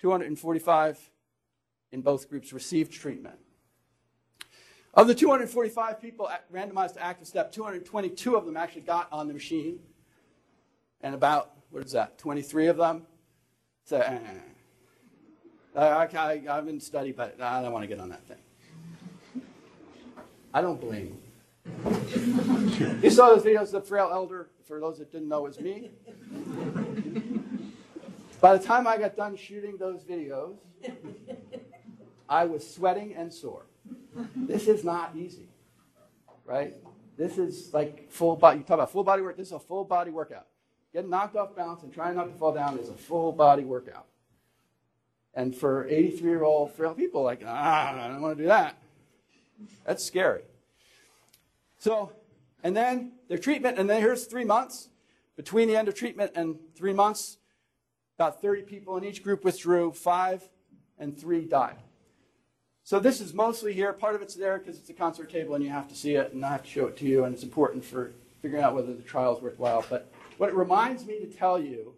[0.00, 1.10] 245
[1.92, 3.36] in both groups received treatment.
[4.94, 9.80] Of the 245 people randomized to ActiveStep, 222 of them actually got on the machine,
[11.00, 13.02] and about, what is that, 23 of them
[13.84, 14.20] said,
[15.74, 19.42] eh, I, I, I haven't studied, but I don't want to get on that thing.
[20.52, 21.20] I don't blame you.
[23.02, 25.60] you saw those videos of the frail elder, for those that didn't know, it was
[25.60, 25.90] me.
[28.40, 30.58] By the time I got done shooting those videos,
[32.34, 33.64] I was sweating and sore.
[34.34, 35.46] This is not easy,
[36.44, 36.74] right?
[37.16, 38.58] This is like full body.
[38.58, 39.36] You talk about full body work.
[39.36, 40.48] This is a full body workout.
[40.92, 44.06] Getting knocked off balance and trying not to fall down is a full body workout.
[45.32, 48.78] And for 83 year old frail people, like, ah, I don't want to do that.
[49.86, 50.42] That's scary.
[51.78, 52.10] So,
[52.64, 54.88] and then their treatment, and then here's three months.
[55.36, 57.38] Between the end of treatment and three months,
[58.18, 60.42] about 30 people in each group withdrew, five
[60.98, 61.76] and three died.
[62.86, 63.94] So this is mostly here.
[63.94, 66.34] Part of it's there because it's a CONSORT table and you have to see it,
[66.34, 68.12] and I have to show it to you, and it's important for
[68.42, 69.86] figuring out whether the trial is worthwhile.
[69.88, 71.94] But what it reminds me to tell you,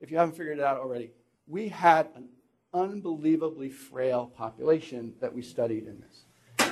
[0.00, 1.10] if you haven't figured it out already,
[1.48, 2.28] we had an
[2.72, 6.70] unbelievably frail population that we studied in this.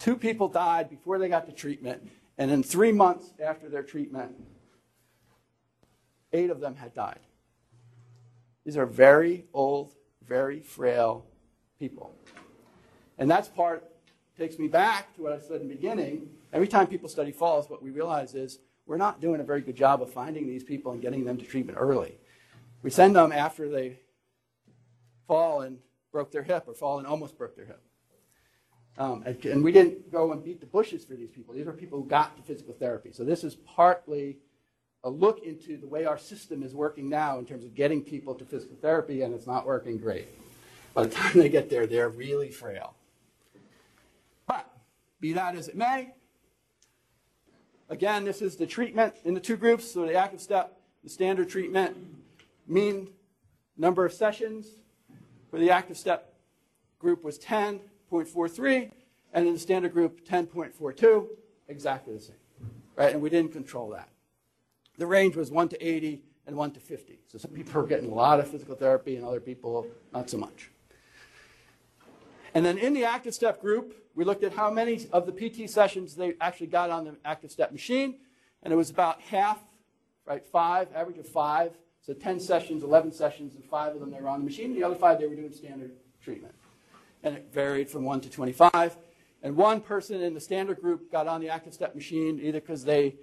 [0.00, 4.34] Two people died before they got to treatment, and in three months after their treatment,
[6.32, 7.20] eight of them had died.
[8.64, 9.94] These are very old,
[10.26, 11.27] very frail
[11.78, 12.14] people.
[13.18, 13.84] And that's part
[14.38, 16.30] takes me back to what I said in the beginning.
[16.52, 19.74] Every time people study falls, what we realize is we're not doing a very good
[19.74, 22.14] job of finding these people and getting them to treatment early.
[22.82, 23.98] We send them after they
[25.26, 25.78] fall and
[26.12, 27.82] broke their hip or fall and almost broke their hip.
[28.96, 31.54] Um, and, and we didn't go and beat the bushes for these people.
[31.54, 33.10] These are people who got to physical therapy.
[33.12, 34.38] So this is partly
[35.04, 38.34] a look into the way our system is working now in terms of getting people
[38.34, 40.28] to physical therapy, and it's not working great.
[40.94, 42.94] By the time they get there, they're really frail.
[44.46, 44.68] But,
[45.20, 46.14] be that as it may,
[47.88, 49.92] again, this is the treatment in the two groups.
[49.92, 50.68] So the ActiveStep,
[51.04, 51.96] the standard treatment,
[52.66, 53.08] mean
[53.76, 54.66] number of sessions
[55.50, 56.20] for the ActiveStep
[56.98, 58.90] group was 10.43,
[59.32, 61.26] and in the standard group, 10.42,
[61.68, 62.36] exactly the same.
[62.96, 63.12] Right?
[63.12, 64.08] And we didn't control that.
[64.96, 67.20] The range was 1 to 80 and 1 to 50.
[67.26, 70.38] So some people are getting a lot of physical therapy, and other people, not so
[70.38, 70.70] much.
[72.58, 76.16] And then in the ActiveStep group, we looked at how many of the PT sessions
[76.16, 78.16] they actually got on the ActiveStep machine.
[78.64, 79.60] And it was about half,
[80.26, 81.70] right, five, average of five.
[82.04, 84.74] So 10 sessions, 11 sessions, and five of them they were on the machine.
[84.74, 86.52] The other five, they were doing standard treatment.
[87.22, 88.96] And it varied from 1 to 25.
[89.44, 93.14] And one person in the standard group got on the ActiveStep machine either because they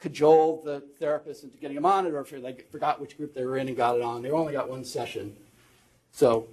[0.00, 3.46] cajoled the therapist into getting them on it or if they forgot which group they
[3.46, 4.20] were in and got it on.
[4.20, 5.34] They only got one session.
[6.10, 6.46] So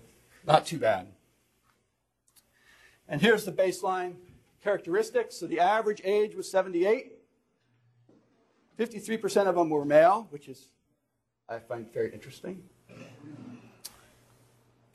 [0.48, 1.08] not too bad.
[3.10, 4.14] And here's the baseline
[4.64, 5.36] characteristics.
[5.36, 7.14] So the average age was 78.
[8.78, 10.70] 53% of them were male, which is,
[11.50, 12.64] I find very interesting.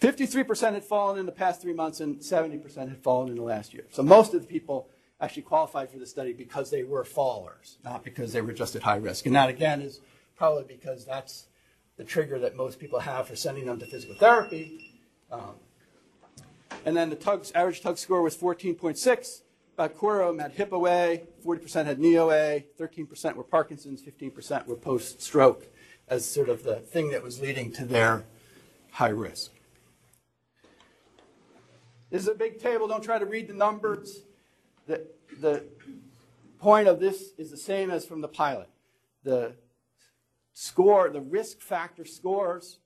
[0.00, 3.74] 53% had fallen in the past three months, and 70% had fallen in the last
[3.74, 3.84] year.
[3.90, 4.88] So most of the people
[5.20, 8.82] actually qualified for the study because they were fallers, not because they were just at
[8.82, 9.26] high risk.
[9.26, 10.00] And that, again, is
[10.36, 11.46] probably because that's
[11.96, 15.00] the trigger that most people have for sending them to physical therapy.
[15.30, 15.54] Um,
[16.84, 19.40] and then the average tug score was 14.6.
[19.74, 24.02] About a quarter of them had hip OA, 40% had knee OA, 13% were Parkinson's,
[24.02, 25.66] 15% were post stroke
[26.06, 28.24] as sort of the thing that was leading to their
[28.92, 29.50] high risk.
[32.10, 32.86] This is a big table.
[32.86, 34.22] Don't try to read the numbers.
[34.86, 35.04] The,
[35.40, 35.64] the
[36.60, 38.68] point of this is the same as from the pilot.
[39.24, 39.54] The
[40.52, 42.78] score, the risk factor scores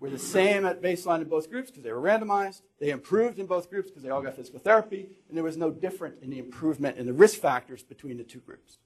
[0.00, 2.62] were the same at baseline in both groups because they were randomized.
[2.80, 5.70] They improved in both groups because they all got physical therapy, and there was no
[5.70, 8.78] difference in the improvement in the risk factors between the two groups.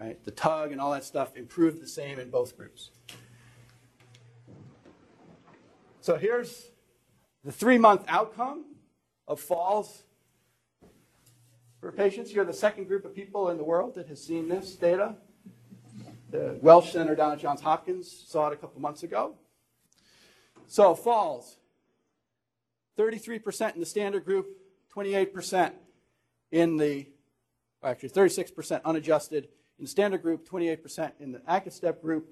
[0.00, 0.22] Right?
[0.24, 2.90] The tug and all that stuff improved the same in both groups.
[6.00, 6.70] So here's
[7.44, 8.64] the three month outcome
[9.28, 10.02] of falls
[11.80, 12.32] for patients.
[12.32, 15.16] You're the second group of people in the world that has seen this data.
[16.30, 19.36] The Welch Center down at Johns Hopkins saw it a couple months ago.
[20.66, 21.58] So, falls
[22.98, 24.46] 33% in the standard group,
[24.94, 25.72] 28%
[26.52, 27.06] in the,
[27.82, 29.48] actually 36% unadjusted
[29.78, 32.28] in the standard group, 28% in the ActiveStep group,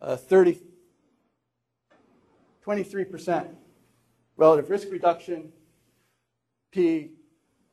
[0.00, 0.60] uh, 30,
[2.64, 3.48] 23%
[4.36, 5.52] relative risk reduction,
[6.70, 7.12] p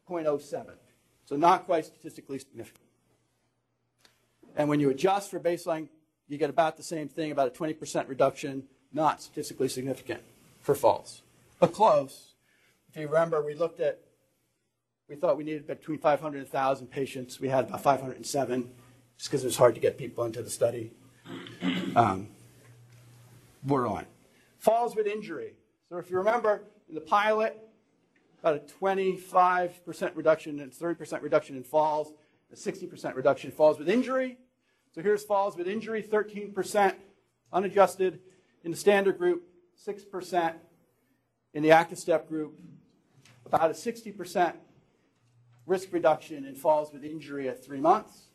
[0.09, 0.73] 0.07.
[1.25, 2.85] So not quite statistically significant.
[4.55, 5.89] And when you adjust for baseline,
[6.27, 8.63] you get about the same thing, about a 20% reduction,
[8.93, 10.21] not statistically significant
[10.59, 11.21] for falls,
[11.59, 12.33] but close.
[12.89, 13.99] If you remember, we looked at,
[15.09, 17.39] we thought we needed between 500 and 1,000 patients.
[17.39, 18.71] We had about 507,
[19.17, 20.91] just because it was hard to get people into the study.
[21.95, 22.29] Um,
[23.63, 24.05] borderline.
[24.59, 25.53] Falls with injury.
[25.89, 27.57] So if you remember, in the pilot,
[28.39, 32.13] about a 25% reduction and 30% reduction in falls,
[32.51, 34.37] a 60% reduction in falls with injury.
[34.93, 36.95] So here's falls with injury, 13%
[37.51, 38.19] unadjusted
[38.63, 39.43] in the standard group,
[39.87, 40.53] 6%
[41.53, 42.59] in the ActiveStep group,
[43.45, 44.53] about a 60%
[45.65, 48.29] risk reduction in falls with injury at three months.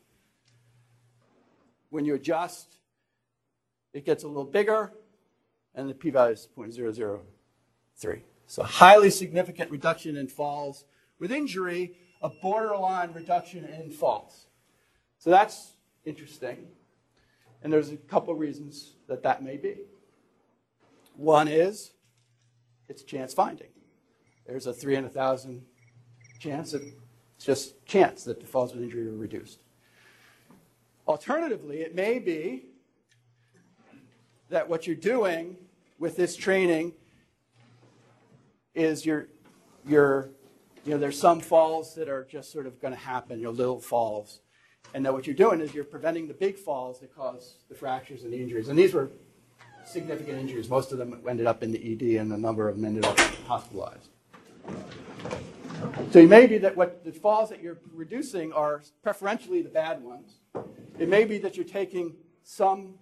[1.91, 2.77] When you adjust,
[3.93, 4.93] it gets a little bigger,
[5.75, 8.21] and the p value is 0.003.
[8.47, 10.85] So, highly significant reduction in falls
[11.19, 14.47] with injury, a borderline reduction in falls.
[15.19, 15.73] So, that's
[16.05, 16.69] interesting.
[17.63, 19.77] And there's a couple reasons that that may be.
[21.19, 21.95] One is
[22.89, 23.71] it's chance finding.
[24.47, 25.63] There's a 3 in a 1,000
[26.39, 26.83] chance, that,
[27.35, 29.59] it's just chance that the falls with injury are reduced.
[31.09, 32.67] Alternatively, it may be
[34.49, 35.57] that what you're doing
[35.99, 36.93] with this training
[38.77, 39.27] is you're,
[39.85, 40.31] you're,
[40.85, 43.81] you know, there's some falls that are just sort of going to happen, your little
[43.81, 44.39] falls.
[44.95, 48.23] And then what you're doing is you're preventing the big falls that cause the fractures
[48.23, 48.69] and the injuries.
[48.69, 49.11] And these were
[49.89, 50.69] significant injuries.
[50.69, 53.19] Most of them ended up in the ED, and a number of them ended up
[53.47, 54.09] hospitalized.
[56.11, 60.03] So it may be that what the falls that you're reducing are preferentially the bad
[60.03, 60.41] ones.
[60.99, 62.95] It may be that you're taking some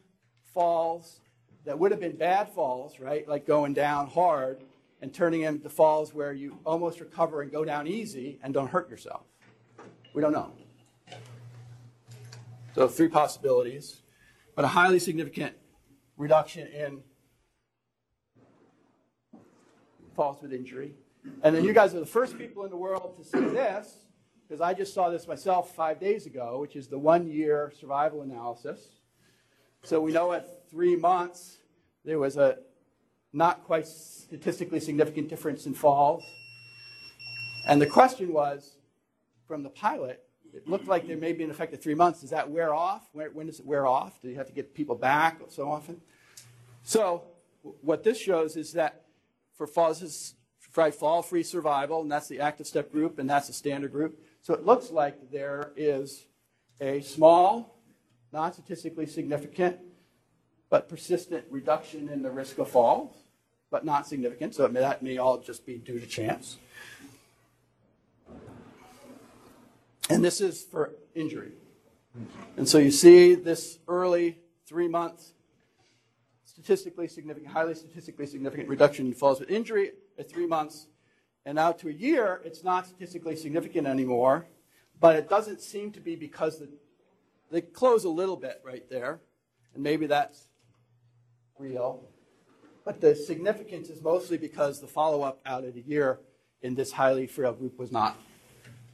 [0.52, 1.20] falls
[1.64, 4.62] that would have been bad falls, right, like going down hard,
[5.02, 8.68] and turning them into falls where you almost recover and go down easy and don't
[8.68, 9.22] hurt yourself.
[10.14, 10.52] We don't know.
[12.74, 14.02] So, three possibilities,
[14.54, 15.54] but a highly significant
[16.16, 17.02] reduction in
[20.14, 20.94] falls with injury.
[21.42, 24.06] And then you guys are the first people in the world to see this,
[24.46, 28.22] because I just saw this myself five days ago, which is the one year survival
[28.22, 28.80] analysis.
[29.82, 31.58] So we know at three months
[32.04, 32.58] there was a
[33.32, 36.24] not quite statistically significant difference in falls.
[37.68, 38.76] And the question was
[39.46, 40.24] from the pilot,
[40.56, 42.22] it looked like there may be an effect at three months.
[42.22, 43.08] Does that wear off?
[43.12, 44.20] When does it wear off?
[44.22, 46.00] Do you have to get people back so often?
[46.82, 47.24] So,
[47.82, 49.02] what this shows is that
[49.56, 53.92] for falls, for fall free survival, and that's the ActiveStep group, and that's the standard
[53.92, 54.18] group.
[54.40, 56.26] So, it looks like there is
[56.80, 57.78] a small,
[58.32, 59.78] not statistically significant,
[60.68, 63.12] but persistent reduction in the risk of falls,
[63.70, 64.54] but not significant.
[64.54, 66.58] So that may all just be due to chance.
[70.08, 71.52] And this is for injury.
[72.56, 75.32] And so you see this early three month
[76.44, 80.86] statistically significant, highly statistically significant reduction in falls with injury at three months.
[81.44, 84.46] And out to a year, it's not statistically significant anymore,
[84.98, 86.68] but it doesn't seem to be because the,
[87.50, 89.20] they close a little bit right there,
[89.74, 90.48] and maybe that's
[91.58, 92.02] real.
[92.84, 96.20] But the significance is mostly because the follow up out at a year
[96.62, 98.16] in this highly frail group was not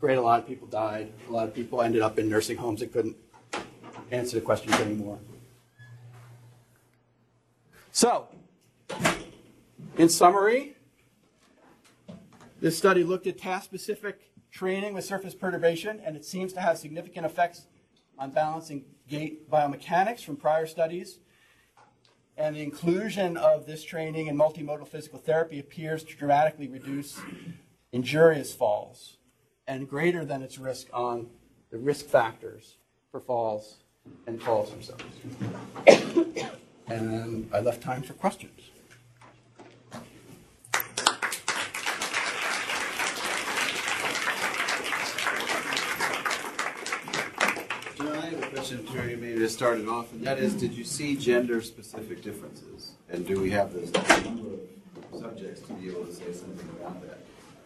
[0.03, 0.19] great.
[0.19, 1.13] A lot of people died.
[1.29, 3.17] A lot of people ended up in nursing homes that couldn't
[4.11, 5.21] answer the questions anymore.
[7.93, 8.27] So,
[9.97, 10.75] in summary,
[12.61, 16.79] this study looked at task specific training with surface perturbation, and it seems to have
[16.79, 17.69] significant effects
[18.19, 21.21] on balancing gait biomechanics from prior studies.
[22.37, 27.21] And the inclusion of this training in multimodal physical therapy appears to dramatically reduce
[27.93, 29.19] injurious falls
[29.67, 31.29] and greater than its risk on
[31.71, 32.77] the risk factors
[33.11, 33.77] for falls
[34.27, 35.05] and falls themselves.
[36.89, 38.61] and then I left time for questions.
[47.97, 50.55] Jon, I have a question for you, maybe to start it off, and that is,
[50.55, 52.93] did you see gender-specific differences?
[53.11, 53.81] And do we have the
[54.25, 57.19] number of subjects to be able to say something about that?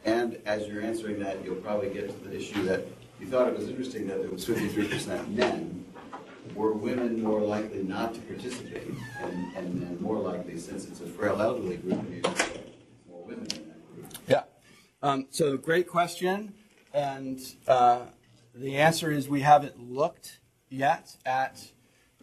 [0.07, 2.87] And as you're answering that, you'll probably get to the issue that
[3.21, 5.85] you thought it was interesting that it was 53% men.
[6.55, 8.87] Were women more likely not to participate?
[9.21, 12.01] And, and then more likely, since it's a frail elderly group,
[13.09, 14.07] more women in that group?
[14.29, 14.45] Yeah.
[15.03, 16.55] Um, so, great question.
[16.95, 18.03] And uh,
[18.55, 20.39] the answer is we haven't looked
[20.69, 21.73] yet at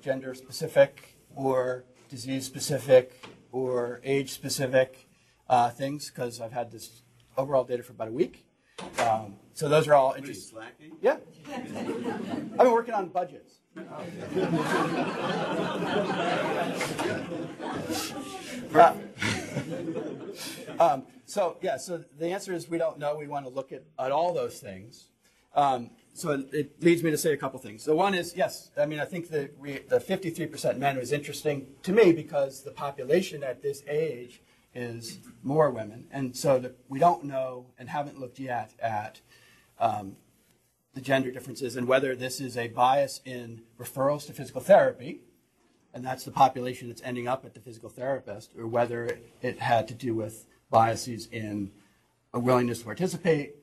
[0.01, 5.09] gender specific or disease specific or age specific
[5.49, 7.03] uh, things because I've had this
[7.37, 8.45] overall data for about a week.
[8.99, 10.57] Um, so, those are all interesting.
[10.57, 10.97] slacking?
[11.01, 11.17] Yeah.
[11.53, 13.59] I've been working on budgets.
[18.73, 18.95] Uh,
[20.79, 23.15] um, so yeah, so the answer is we don't know.
[23.15, 25.09] We want to look at, at all those things.
[25.55, 27.85] Um, so it, it leads me to say a couple things.
[27.85, 29.49] The one is yes, I mean I think the
[29.89, 34.41] the 53% men was interesting to me because the population at this age
[34.75, 39.21] is more women, and so the, we don't know and haven't looked yet at
[39.79, 40.15] um,
[40.93, 45.21] the gender differences and whether this is a bias in referrals to physical therapy,
[45.93, 49.87] and that's the population that's ending up at the physical therapist, or whether it had
[49.87, 51.71] to do with biases in
[52.33, 53.55] a willingness to participate,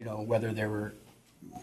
[0.00, 0.92] you know, whether they were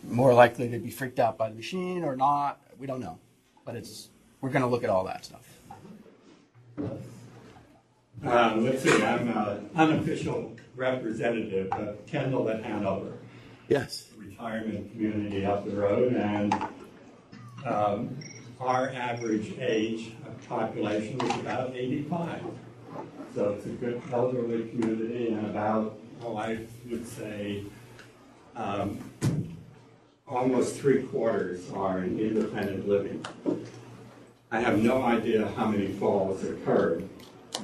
[0.04, 2.62] more likely to be freaked out by the machine or not.
[2.78, 3.20] We don't know,
[3.66, 4.10] but it's
[4.42, 5.46] we're going to look at all that stuff.
[8.24, 13.14] Um, let's see, I'm an unofficial representative of Kendall at Hanover,
[13.70, 14.10] Yes.
[14.18, 16.54] retirement community up the road, and
[17.66, 18.18] um,
[18.60, 22.42] our average age of population is about 85.
[23.36, 26.60] So it's a good elderly community, and about, oh, I
[26.90, 27.64] would say,
[28.56, 29.00] um,
[30.28, 33.26] almost three quarters are in independent living.
[34.52, 37.08] I have no idea how many falls occurred,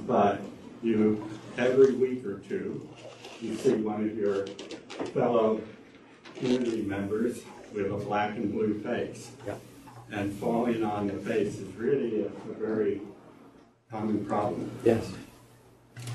[0.07, 0.41] but
[0.83, 1.27] you,
[1.57, 2.87] every week or two,
[3.41, 4.45] you see one of your
[5.13, 5.61] fellow
[6.35, 7.41] community members
[7.73, 9.31] with a black and blue face.
[9.45, 9.55] Yeah.
[10.11, 13.01] And falling on the face is really a, a very
[13.91, 15.11] common problem, Yes.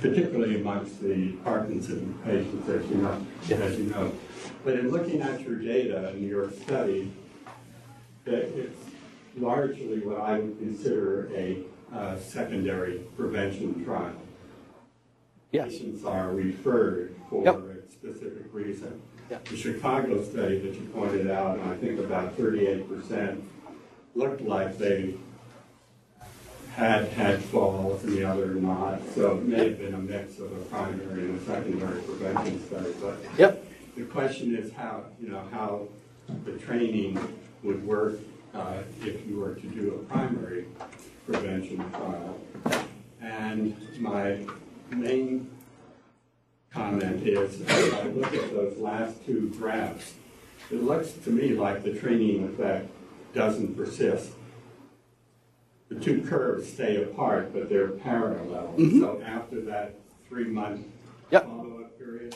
[0.00, 3.26] particularly amongst the Parkinson patients, as you know.
[3.50, 4.12] As you know.
[4.64, 7.12] But in looking at your data and your study,
[8.26, 8.78] it- it's
[9.38, 11.62] largely what I would consider a
[11.94, 14.12] uh, secondary prevention trial.
[15.52, 15.70] Yes.
[15.72, 17.56] Patients are referred for Yep.
[17.56, 19.00] a specific reason.
[19.30, 19.48] Yep.
[19.48, 23.42] The Chicago study that you pointed out, and I think about thirty-eight percent,
[24.14, 25.14] looked like they
[26.76, 30.52] had had falls and the other not, so it may have been a mix of
[30.52, 33.64] a primary and a secondary prevention study, but Yep.
[33.96, 35.88] the question is how, you know, how
[36.44, 37.18] the training
[37.64, 38.14] would work
[38.54, 40.66] uh, if you were to do a primary
[41.30, 42.40] prevention trial.
[43.20, 44.38] And my
[44.90, 45.50] main
[46.70, 50.14] comment is, as I look at those last two graphs,
[50.70, 52.90] it looks to me like the training effect
[53.34, 54.32] doesn't persist.
[55.88, 58.74] The two curves stay apart, but they're parallel.
[58.76, 59.00] Mm-hmm.
[59.00, 59.96] So after that
[60.28, 60.86] three-month
[61.30, 61.44] Yep.
[61.44, 62.34] follow-up period,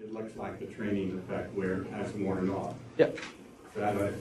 [0.00, 2.74] it looks like the training effect where it has worn off.
[2.98, 3.16] Yep.
[3.16, 3.22] Is
[3.76, 4.12] that a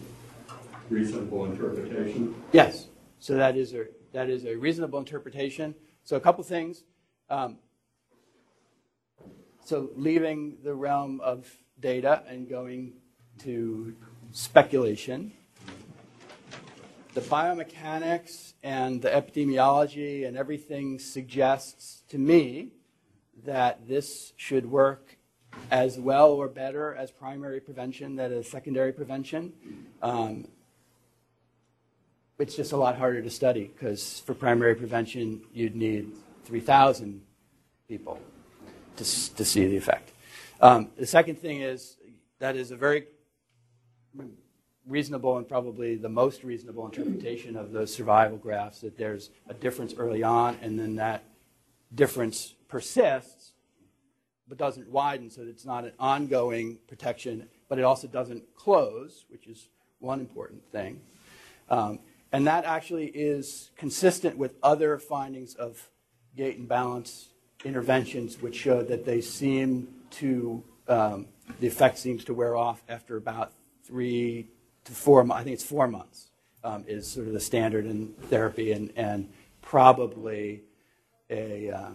[0.89, 2.33] reasonable interpretation?
[2.53, 2.87] Yes.
[3.19, 5.75] So that is a that is a reasonable interpretation.
[6.03, 6.83] So a couple things.
[7.29, 7.57] Um,
[9.65, 11.49] so leaving the realm of
[11.79, 12.93] data and going
[13.39, 13.95] to
[14.31, 15.33] speculation,
[17.13, 22.71] the biomechanics and the epidemiology and everything suggests to me
[23.45, 25.17] that this should work
[25.69, 29.53] as well or better as primary prevention that is secondary prevention.
[30.01, 30.47] Um,
[32.39, 36.11] it's just a lot harder to study because for primary prevention, you'd need
[36.45, 37.21] 3,000
[37.87, 38.19] people
[38.97, 40.11] to, to see the effect.
[40.61, 41.97] Um, the second thing is
[42.39, 43.05] that is a very
[44.85, 49.93] reasonable and probably the most reasonable interpretation of those survival graphs that there's a difference
[49.97, 51.23] early on and then that
[51.95, 53.53] difference persists
[54.47, 59.47] but doesn't widen so it's not an ongoing protection but it also doesn't close which
[59.47, 59.69] is
[59.99, 60.99] one important thing
[61.69, 61.99] um,
[62.33, 65.89] and that actually is consistent with other findings of
[66.35, 67.29] gait and balance
[67.63, 71.27] interventions, which show that they seem to, um,
[71.59, 73.53] the effect seems to wear off after about
[73.83, 74.47] three
[74.83, 76.31] to four, I think it's four months,
[76.63, 79.29] um, is sort of the standard in therapy, and, and
[79.61, 80.63] probably
[81.29, 81.91] a uh,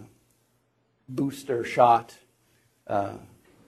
[1.09, 2.15] booster shot
[2.87, 3.15] uh,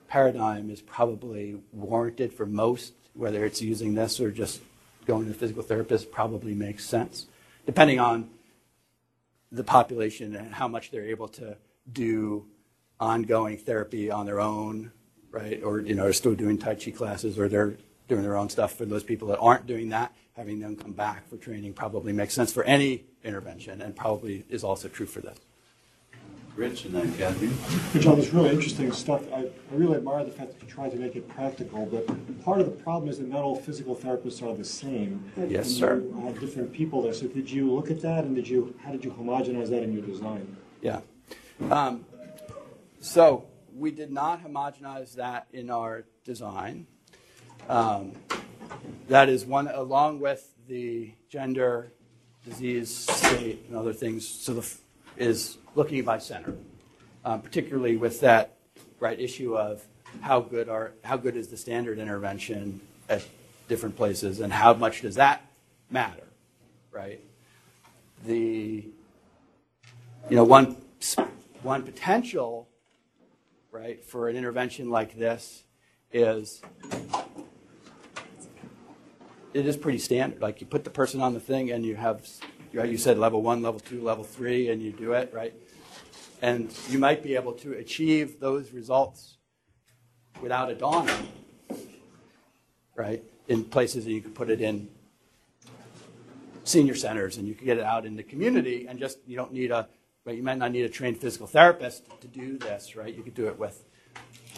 [0.08, 4.62] paradigm is probably warranted for most, whether it's using this or just
[5.06, 7.26] going to a physical therapist probably makes sense,
[7.66, 8.30] depending on
[9.50, 11.56] the population and how much they're able to
[11.92, 12.46] do
[12.98, 14.92] ongoing therapy on their own,
[15.30, 15.62] right?
[15.62, 17.76] Or, you know, are still doing Tai Chi classes or they're
[18.08, 18.74] doing their own stuff.
[18.74, 22.34] For those people that aren't doing that, having them come back for training probably makes
[22.34, 25.38] sense for any intervention and probably is also true for this.
[26.54, 27.50] Rich and then Kathy.
[27.98, 29.22] Jon, this really interesting stuff.
[29.32, 32.06] I, I really admire the fact that you tried to make it practical, but
[32.44, 35.24] part of the problem is that not all physical therapists are the same.
[35.36, 36.00] Yes, And sir.
[36.00, 37.14] You have different people there.
[37.14, 39.94] So did you look at that and did you, how did you homogenize that in
[39.94, 40.56] your design?
[40.82, 41.00] Yeah.
[41.70, 42.04] Um,
[43.00, 46.86] so we did not homogenize that in our design.
[47.68, 48.12] Um,
[49.08, 51.92] that is one, along with the gender,
[52.44, 54.28] disease state, and other things.
[54.28, 54.76] So the
[55.22, 56.54] is looking by center,
[57.24, 58.56] um, particularly with that
[59.00, 59.82] right issue of
[60.20, 63.24] how good are how good is the standard intervention at
[63.68, 65.42] different places, and how much does that
[65.90, 66.26] matter,
[66.92, 67.20] right?
[68.26, 68.84] The
[70.30, 70.76] you know, one,
[71.62, 72.68] one potential,
[73.70, 75.64] right, for an intervention like this
[76.12, 76.62] is
[79.52, 80.40] it is pretty standard.
[80.40, 82.26] Like you put the person on the thing and you have,
[82.74, 85.54] right, you said level one, level two, level three, and you do it, right?
[86.40, 89.36] And you might be able to achieve those results
[90.40, 91.28] without a dawning,
[92.96, 93.22] right?
[93.48, 94.88] In places that you could put it in
[96.64, 99.52] senior centers and you could get it out in the community and just you don't
[99.52, 99.88] need a
[100.24, 103.34] right you might not need a trained physical therapist to do this right you could
[103.34, 103.84] do it with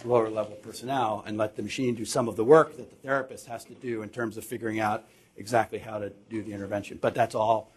[0.04, 3.46] lower level personnel and let the machine do some of the work that the therapist
[3.46, 5.04] has to do in terms of figuring out
[5.36, 7.72] exactly how to do the intervention but that's all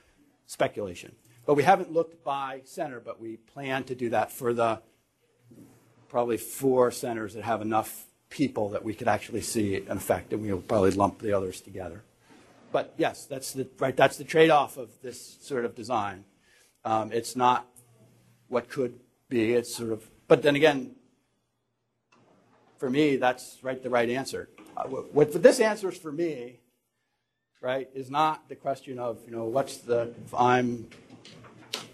[0.48, 4.82] speculation but we haven't looked by center but we plan to do that for the
[6.10, 10.42] probably four centers that have enough people that we could actually see an effect and
[10.42, 12.04] we'll probably lump the others together
[12.72, 13.96] but yes, that's the right.
[13.96, 16.26] That's the trade-off of this sort of design.
[16.84, 17.66] Um, it's not
[18.48, 19.54] what could be.
[19.54, 20.08] It's sort of.
[20.28, 20.96] But then again,
[22.78, 23.82] for me, that's right.
[23.82, 24.50] The right answer.
[24.76, 26.60] Uh, what, what this answers for me,
[27.68, 30.88] right, is not the question of you know what's the if I'm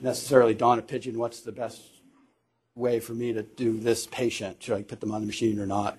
[0.01, 1.17] necessarily Donna Pigeon.
[1.17, 1.81] What's the best
[2.75, 4.61] way for me to do this patient?
[4.61, 5.97] Should I put them on the machine or not?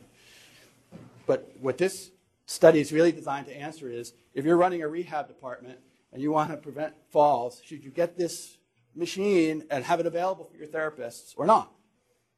[1.27, 2.12] But what this
[2.47, 5.81] study is really designed to answer is if you're running a rehab department
[6.12, 8.59] and you want to prevent falls, should you get this
[8.95, 11.72] machine and have it available for your therapists or not?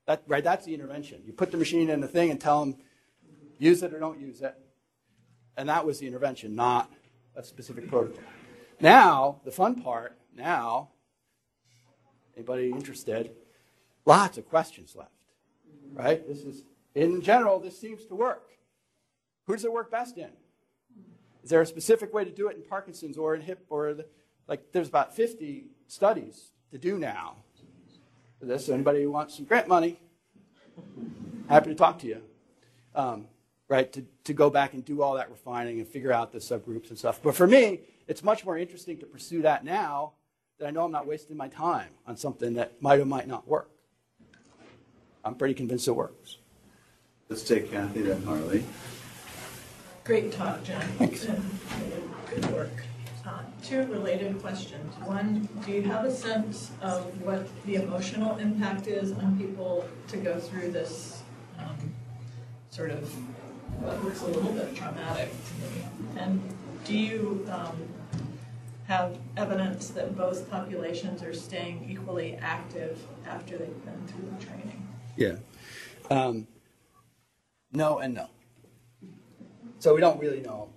[0.07, 1.20] That, right, that's the intervention.
[1.26, 2.76] You put the machine in the thing and tell them
[3.59, 4.55] use it or don't use it.
[5.59, 6.91] And that was the intervention, not
[7.37, 8.24] a specific protocol.
[8.80, 10.91] Now, the fun part, now,
[12.37, 13.30] anybody interested,
[14.05, 15.11] lots of questions left.
[15.93, 16.26] Right?
[16.26, 16.64] This is
[16.95, 18.51] in general, this seems to work.
[19.47, 20.30] Who does it work best in?
[21.45, 24.07] Is there a specific way to do it in Parkinson's or in hip or the,
[24.49, 27.37] like there's about 50 studies to do now
[28.41, 28.68] for this.
[28.68, 30.01] Anybody who wants some grant money,
[31.49, 32.22] happy to talk to you.
[32.95, 33.26] Um,
[33.68, 36.90] right, to, to go back and do all that refining and figure out the subgroups
[36.90, 37.20] and stuff.
[37.22, 40.12] But for me, it's much more interesting to pursue that now
[40.58, 43.46] that I know I'm not wasting my time on something that might or might not
[43.46, 43.70] work.
[45.24, 46.38] I'm pretty convinced it works.
[47.28, 48.64] Let's take Kathy then Harley.
[50.04, 50.80] Great talk, Jon.
[51.00, 52.70] And Good work.
[53.26, 54.94] Uh, Two related questions.
[55.04, 60.16] One, do you have a sense of what the emotional impact is on people to
[60.16, 61.24] go through this
[61.58, 61.92] um,
[62.70, 63.12] sort of,
[63.80, 65.84] what looks a little bit traumatic to me?
[66.16, 66.42] And
[66.84, 67.76] do you um,
[68.86, 74.88] have evidence that both populations are staying equally active after they've been through the training?
[75.16, 75.36] Yeah.
[76.10, 76.46] Um,
[77.72, 78.28] no and no.
[79.78, 80.70] So we don't really know.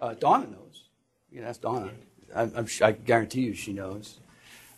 [0.00, 0.88] Uh, Donna knows.
[1.30, 1.90] You can ask Donna.
[2.34, 4.20] I'm, I'm, I guarantee you she knows.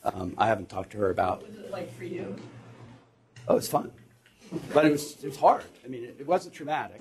[0.05, 1.43] Um, I haven't talked to her about.
[1.43, 2.37] What was it like for you?
[3.47, 3.93] Oh, it's fun,
[4.73, 5.65] but it was it was hard.
[5.85, 7.01] I mean, it, it wasn't traumatic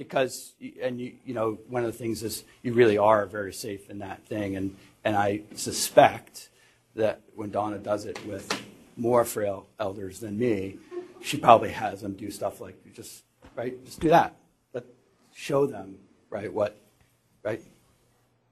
[0.00, 3.90] because and you you know one of the things is you really are very safe
[3.90, 4.74] in that thing, and
[5.04, 6.48] and I suspect
[6.94, 8.50] that when Donna does it with
[8.96, 10.78] more frail elders than me,
[11.20, 13.24] she probably has them do stuff like just
[13.54, 14.36] right, just do that,
[14.72, 14.86] but
[15.34, 15.98] show them
[16.30, 16.80] right what
[17.42, 17.60] right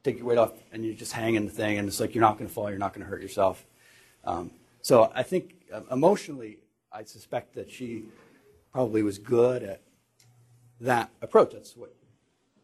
[0.05, 1.79] take your weight off and you just hang in the thing.
[1.79, 3.65] And it's like you're not going to fall you're not going to hurt yourself.
[4.23, 4.51] Um,
[4.83, 6.59] so i think uh, emotionally
[6.93, 8.05] i suspect that she
[8.73, 9.81] probably was good at
[10.81, 11.53] that approach.
[11.53, 11.95] That's what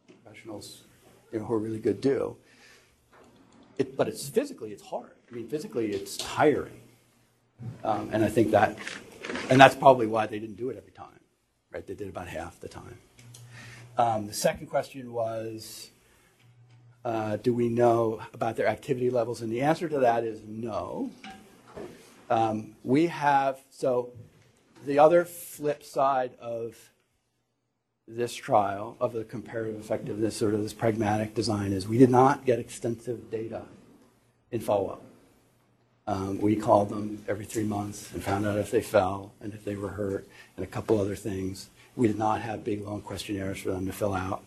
[0.06, 0.84] professionals
[1.32, 2.36] you know, who are really good do.
[3.76, 5.12] It, but it's physically it's hard.
[5.30, 6.80] I mean physically it's tiring.
[7.82, 8.76] Um, and i think that
[9.48, 11.14] and that's probably why they didn't do it every time
[11.74, 11.86] right?
[11.86, 12.98] They did about half the time.
[13.98, 15.90] Um, the second question was
[17.04, 19.42] uh, do we know about their activity levels?
[19.42, 21.10] And the answer to that is no.
[22.30, 24.12] Um, we have, so
[24.86, 26.76] the other flip side of
[28.06, 32.44] this trial, of the comparative effectiveness, sort of this pragmatic design, is we did not
[32.44, 33.62] get extensive data
[34.50, 35.02] in follow up.
[36.06, 39.64] Um, we called them every three months and found out if they fell and if
[39.64, 41.70] they were hurt and a couple other things.
[41.96, 44.42] We did not have big, long questionnaires for them to fill out.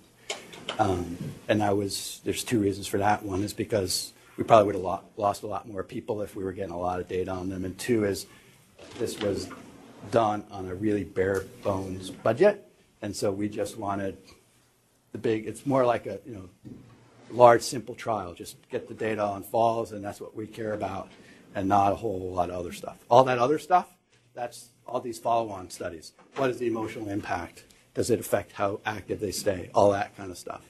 [0.78, 3.24] Um, and that was, there's two reasons for that.
[3.24, 6.44] One is because we probably would have lo- lost a lot more people if we
[6.44, 7.66] were getting a lot of data on them.
[7.66, 8.28] And two is
[9.00, 9.50] this was
[10.12, 12.68] done on a really bare bones budget.
[13.02, 14.18] And so we just wanted
[15.12, 16.50] the big, it's more like a, you know,
[17.32, 18.34] large, simple trial.
[18.34, 21.10] Just get the data on falls, and that's what we care about,
[21.56, 22.98] and not a whole lot of other stuff.
[23.10, 23.88] All that other stuff,
[24.34, 26.14] that's all these follow on studies.
[26.36, 27.66] What is the emotional impact?
[27.94, 29.70] Does it affect how active they stay?
[29.74, 30.62] All that kind of stuff.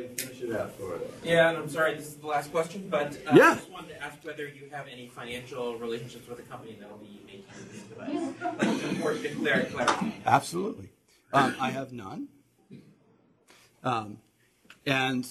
[0.00, 1.02] Harley, finish it out for us.
[1.22, 3.50] Yeah, and I'm sorry, this is the last question, but uh, Yeah.
[3.50, 6.90] I just wanted to ask whether you have any financial relationships with a company that
[6.90, 8.78] will be making this device.
[8.80, 10.10] It's important to clear, clarify.
[10.26, 10.90] Absolutely.
[11.32, 12.28] Um, I have none.
[13.82, 14.18] Um,
[14.86, 15.26] and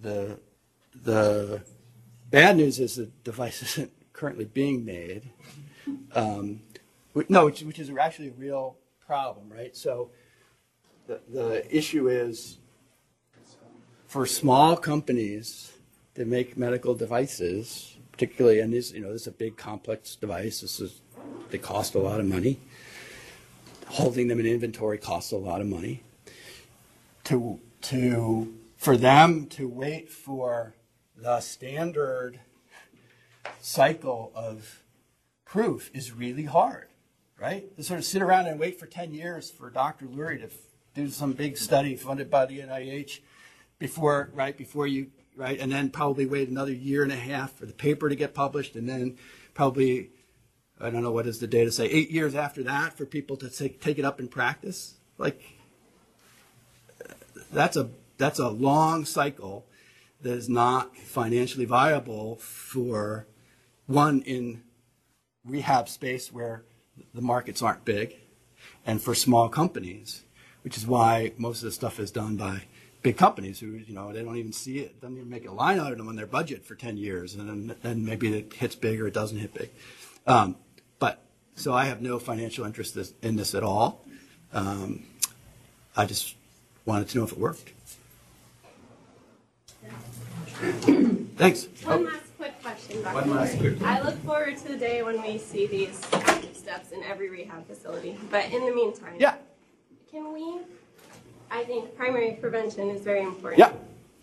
[0.00, 0.38] the,
[1.02, 1.62] the
[2.30, 5.30] bad news is the device isn't currently being made.
[6.14, 6.60] Um,
[7.28, 8.76] no, which, which is actually a real
[9.06, 9.74] problem, right?
[9.76, 10.10] So
[11.06, 12.58] the, the issue is
[14.08, 15.72] for small companies
[16.14, 20.62] that make medical devices, particularly, and this, you know, this is a big complex device.
[20.62, 21.00] This is,
[21.50, 22.58] they cost a lot of money
[23.88, 26.02] holding them in inventory costs a lot of money.
[27.24, 30.74] To, to, for them to wait for
[31.16, 32.40] the standard
[33.60, 34.82] cycle of
[35.44, 36.88] proof is really hard,
[37.38, 37.74] right?
[37.76, 40.06] To sort of sit around and wait for 10 years for Dr.
[40.06, 40.50] Lurie to
[40.94, 43.20] do some big study funded by the NIH
[43.78, 47.66] before, right, before you, right, and then probably wait another year and a half for
[47.66, 49.16] the paper to get published, and then
[49.54, 50.10] probably
[50.80, 53.50] I don't know what does the data say, eight years after that for people to
[53.50, 54.94] take, take it up in practice.
[55.16, 55.42] Like
[57.52, 59.66] that's a that's a long cycle
[60.22, 63.26] that is not financially viable for
[63.86, 64.62] one in
[65.44, 66.64] rehab space where
[67.14, 68.16] the markets aren't big,
[68.84, 70.24] and for small companies,
[70.62, 72.62] which is why most of the stuff is done by
[73.08, 75.80] big companies who you know they don't even see it, doesn't even make a line
[75.80, 79.06] item on their budget for ten years, and then, then maybe it hits big or
[79.06, 79.70] it doesn't hit big.
[80.26, 80.56] Um,
[80.98, 81.22] but
[81.54, 84.04] so I have no financial interest this, in this at all.
[84.52, 85.04] Um,
[85.96, 86.34] I just
[86.84, 87.72] wanted to know if it worked.
[91.38, 91.66] Thanks.
[91.84, 93.14] One last quick question, Dr.
[93.14, 93.76] One last Murray.
[93.76, 97.66] quick I look forward to the day when we see these ActiveSteps in every rehab
[97.66, 98.18] facility.
[98.30, 99.36] But in the meantime, yeah,
[100.10, 100.58] can we?
[101.50, 103.58] I think primary prevention is very important.
[103.58, 103.72] yeah.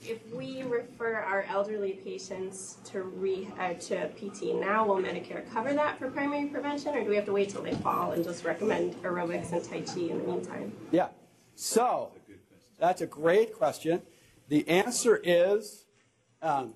[0.02, 5.74] If we refer our elderly patients to re uh, to PT now, will Medicare cover
[5.74, 8.44] that for primary prevention, or do we have to wait till they fall and just
[8.44, 10.74] recommend aerobics and Tai Chi in the meantime?
[10.92, 11.08] Yeah.
[11.56, 12.12] So
[12.78, 14.04] that's a great question.
[14.48, 15.86] The answer is,
[16.44, 16.76] um,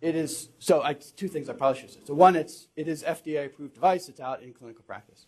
[0.00, 0.50] it is.
[0.60, 2.00] So I, two things I probably should say.
[2.04, 4.08] So one, it's it is FDA approved device.
[4.08, 5.26] It's out in clinical practice.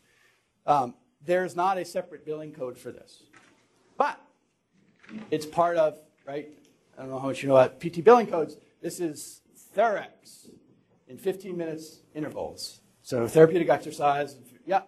[0.66, 0.94] Um,
[1.24, 3.22] there's not a separate billing code for this.
[3.96, 4.20] But
[5.30, 6.48] it's part of, right?
[6.96, 8.56] I don't know how much you know about PT billing codes.
[8.80, 9.42] This is
[9.74, 10.50] Therex
[11.08, 12.80] in 15 minutes intervals.
[13.02, 14.82] So therapeutic exercise, yeah.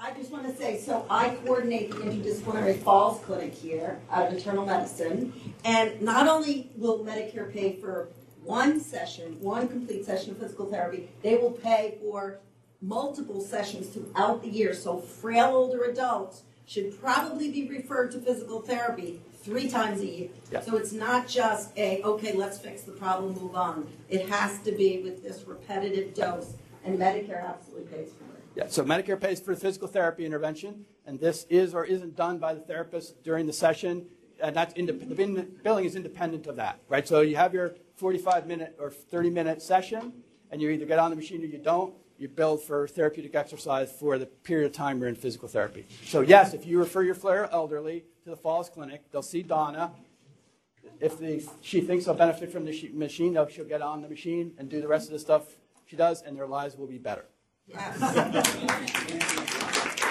[0.00, 4.34] I just want to say, so I coordinate the interdisciplinary falls clinic here out of
[4.34, 5.32] internal medicine.
[5.64, 8.08] And not only will Medicare pay for
[8.44, 12.38] one session, one complete session of physical therapy, they will pay for
[12.80, 14.72] multiple sessions throughout the year.
[14.74, 20.28] So frail older adults should probably be referred to physical therapy three times a year.
[20.52, 20.60] Yeah.
[20.60, 23.88] So it's not just a, okay, let's fix the problem, move on.
[24.08, 26.54] It has to be with this repetitive dose,
[26.84, 28.44] and Medicare absolutely pays for it.
[28.54, 32.38] Yeah, so Medicare pays for the physical therapy intervention, and this is or isn't done
[32.38, 34.06] by the therapist during the session,
[34.42, 37.06] and that's the billing is independent of that, right?
[37.08, 40.12] So you have your 45 minute or 30 minute session,
[40.50, 41.94] and you either get on the machine or you don't.
[42.18, 45.86] You bill for therapeutic exercise for the period of time you're in physical therapy.
[46.04, 49.92] So yes, if you refer your flare elderly to the Falls Clinic, they'll see Donna.
[51.00, 51.20] If
[51.60, 54.88] she thinks they'll benefit from the machine, she'll get on the machine and do the
[54.88, 55.44] rest of the stuff
[55.86, 57.24] she does, and their lives will be better.
[57.68, 58.44] Yes.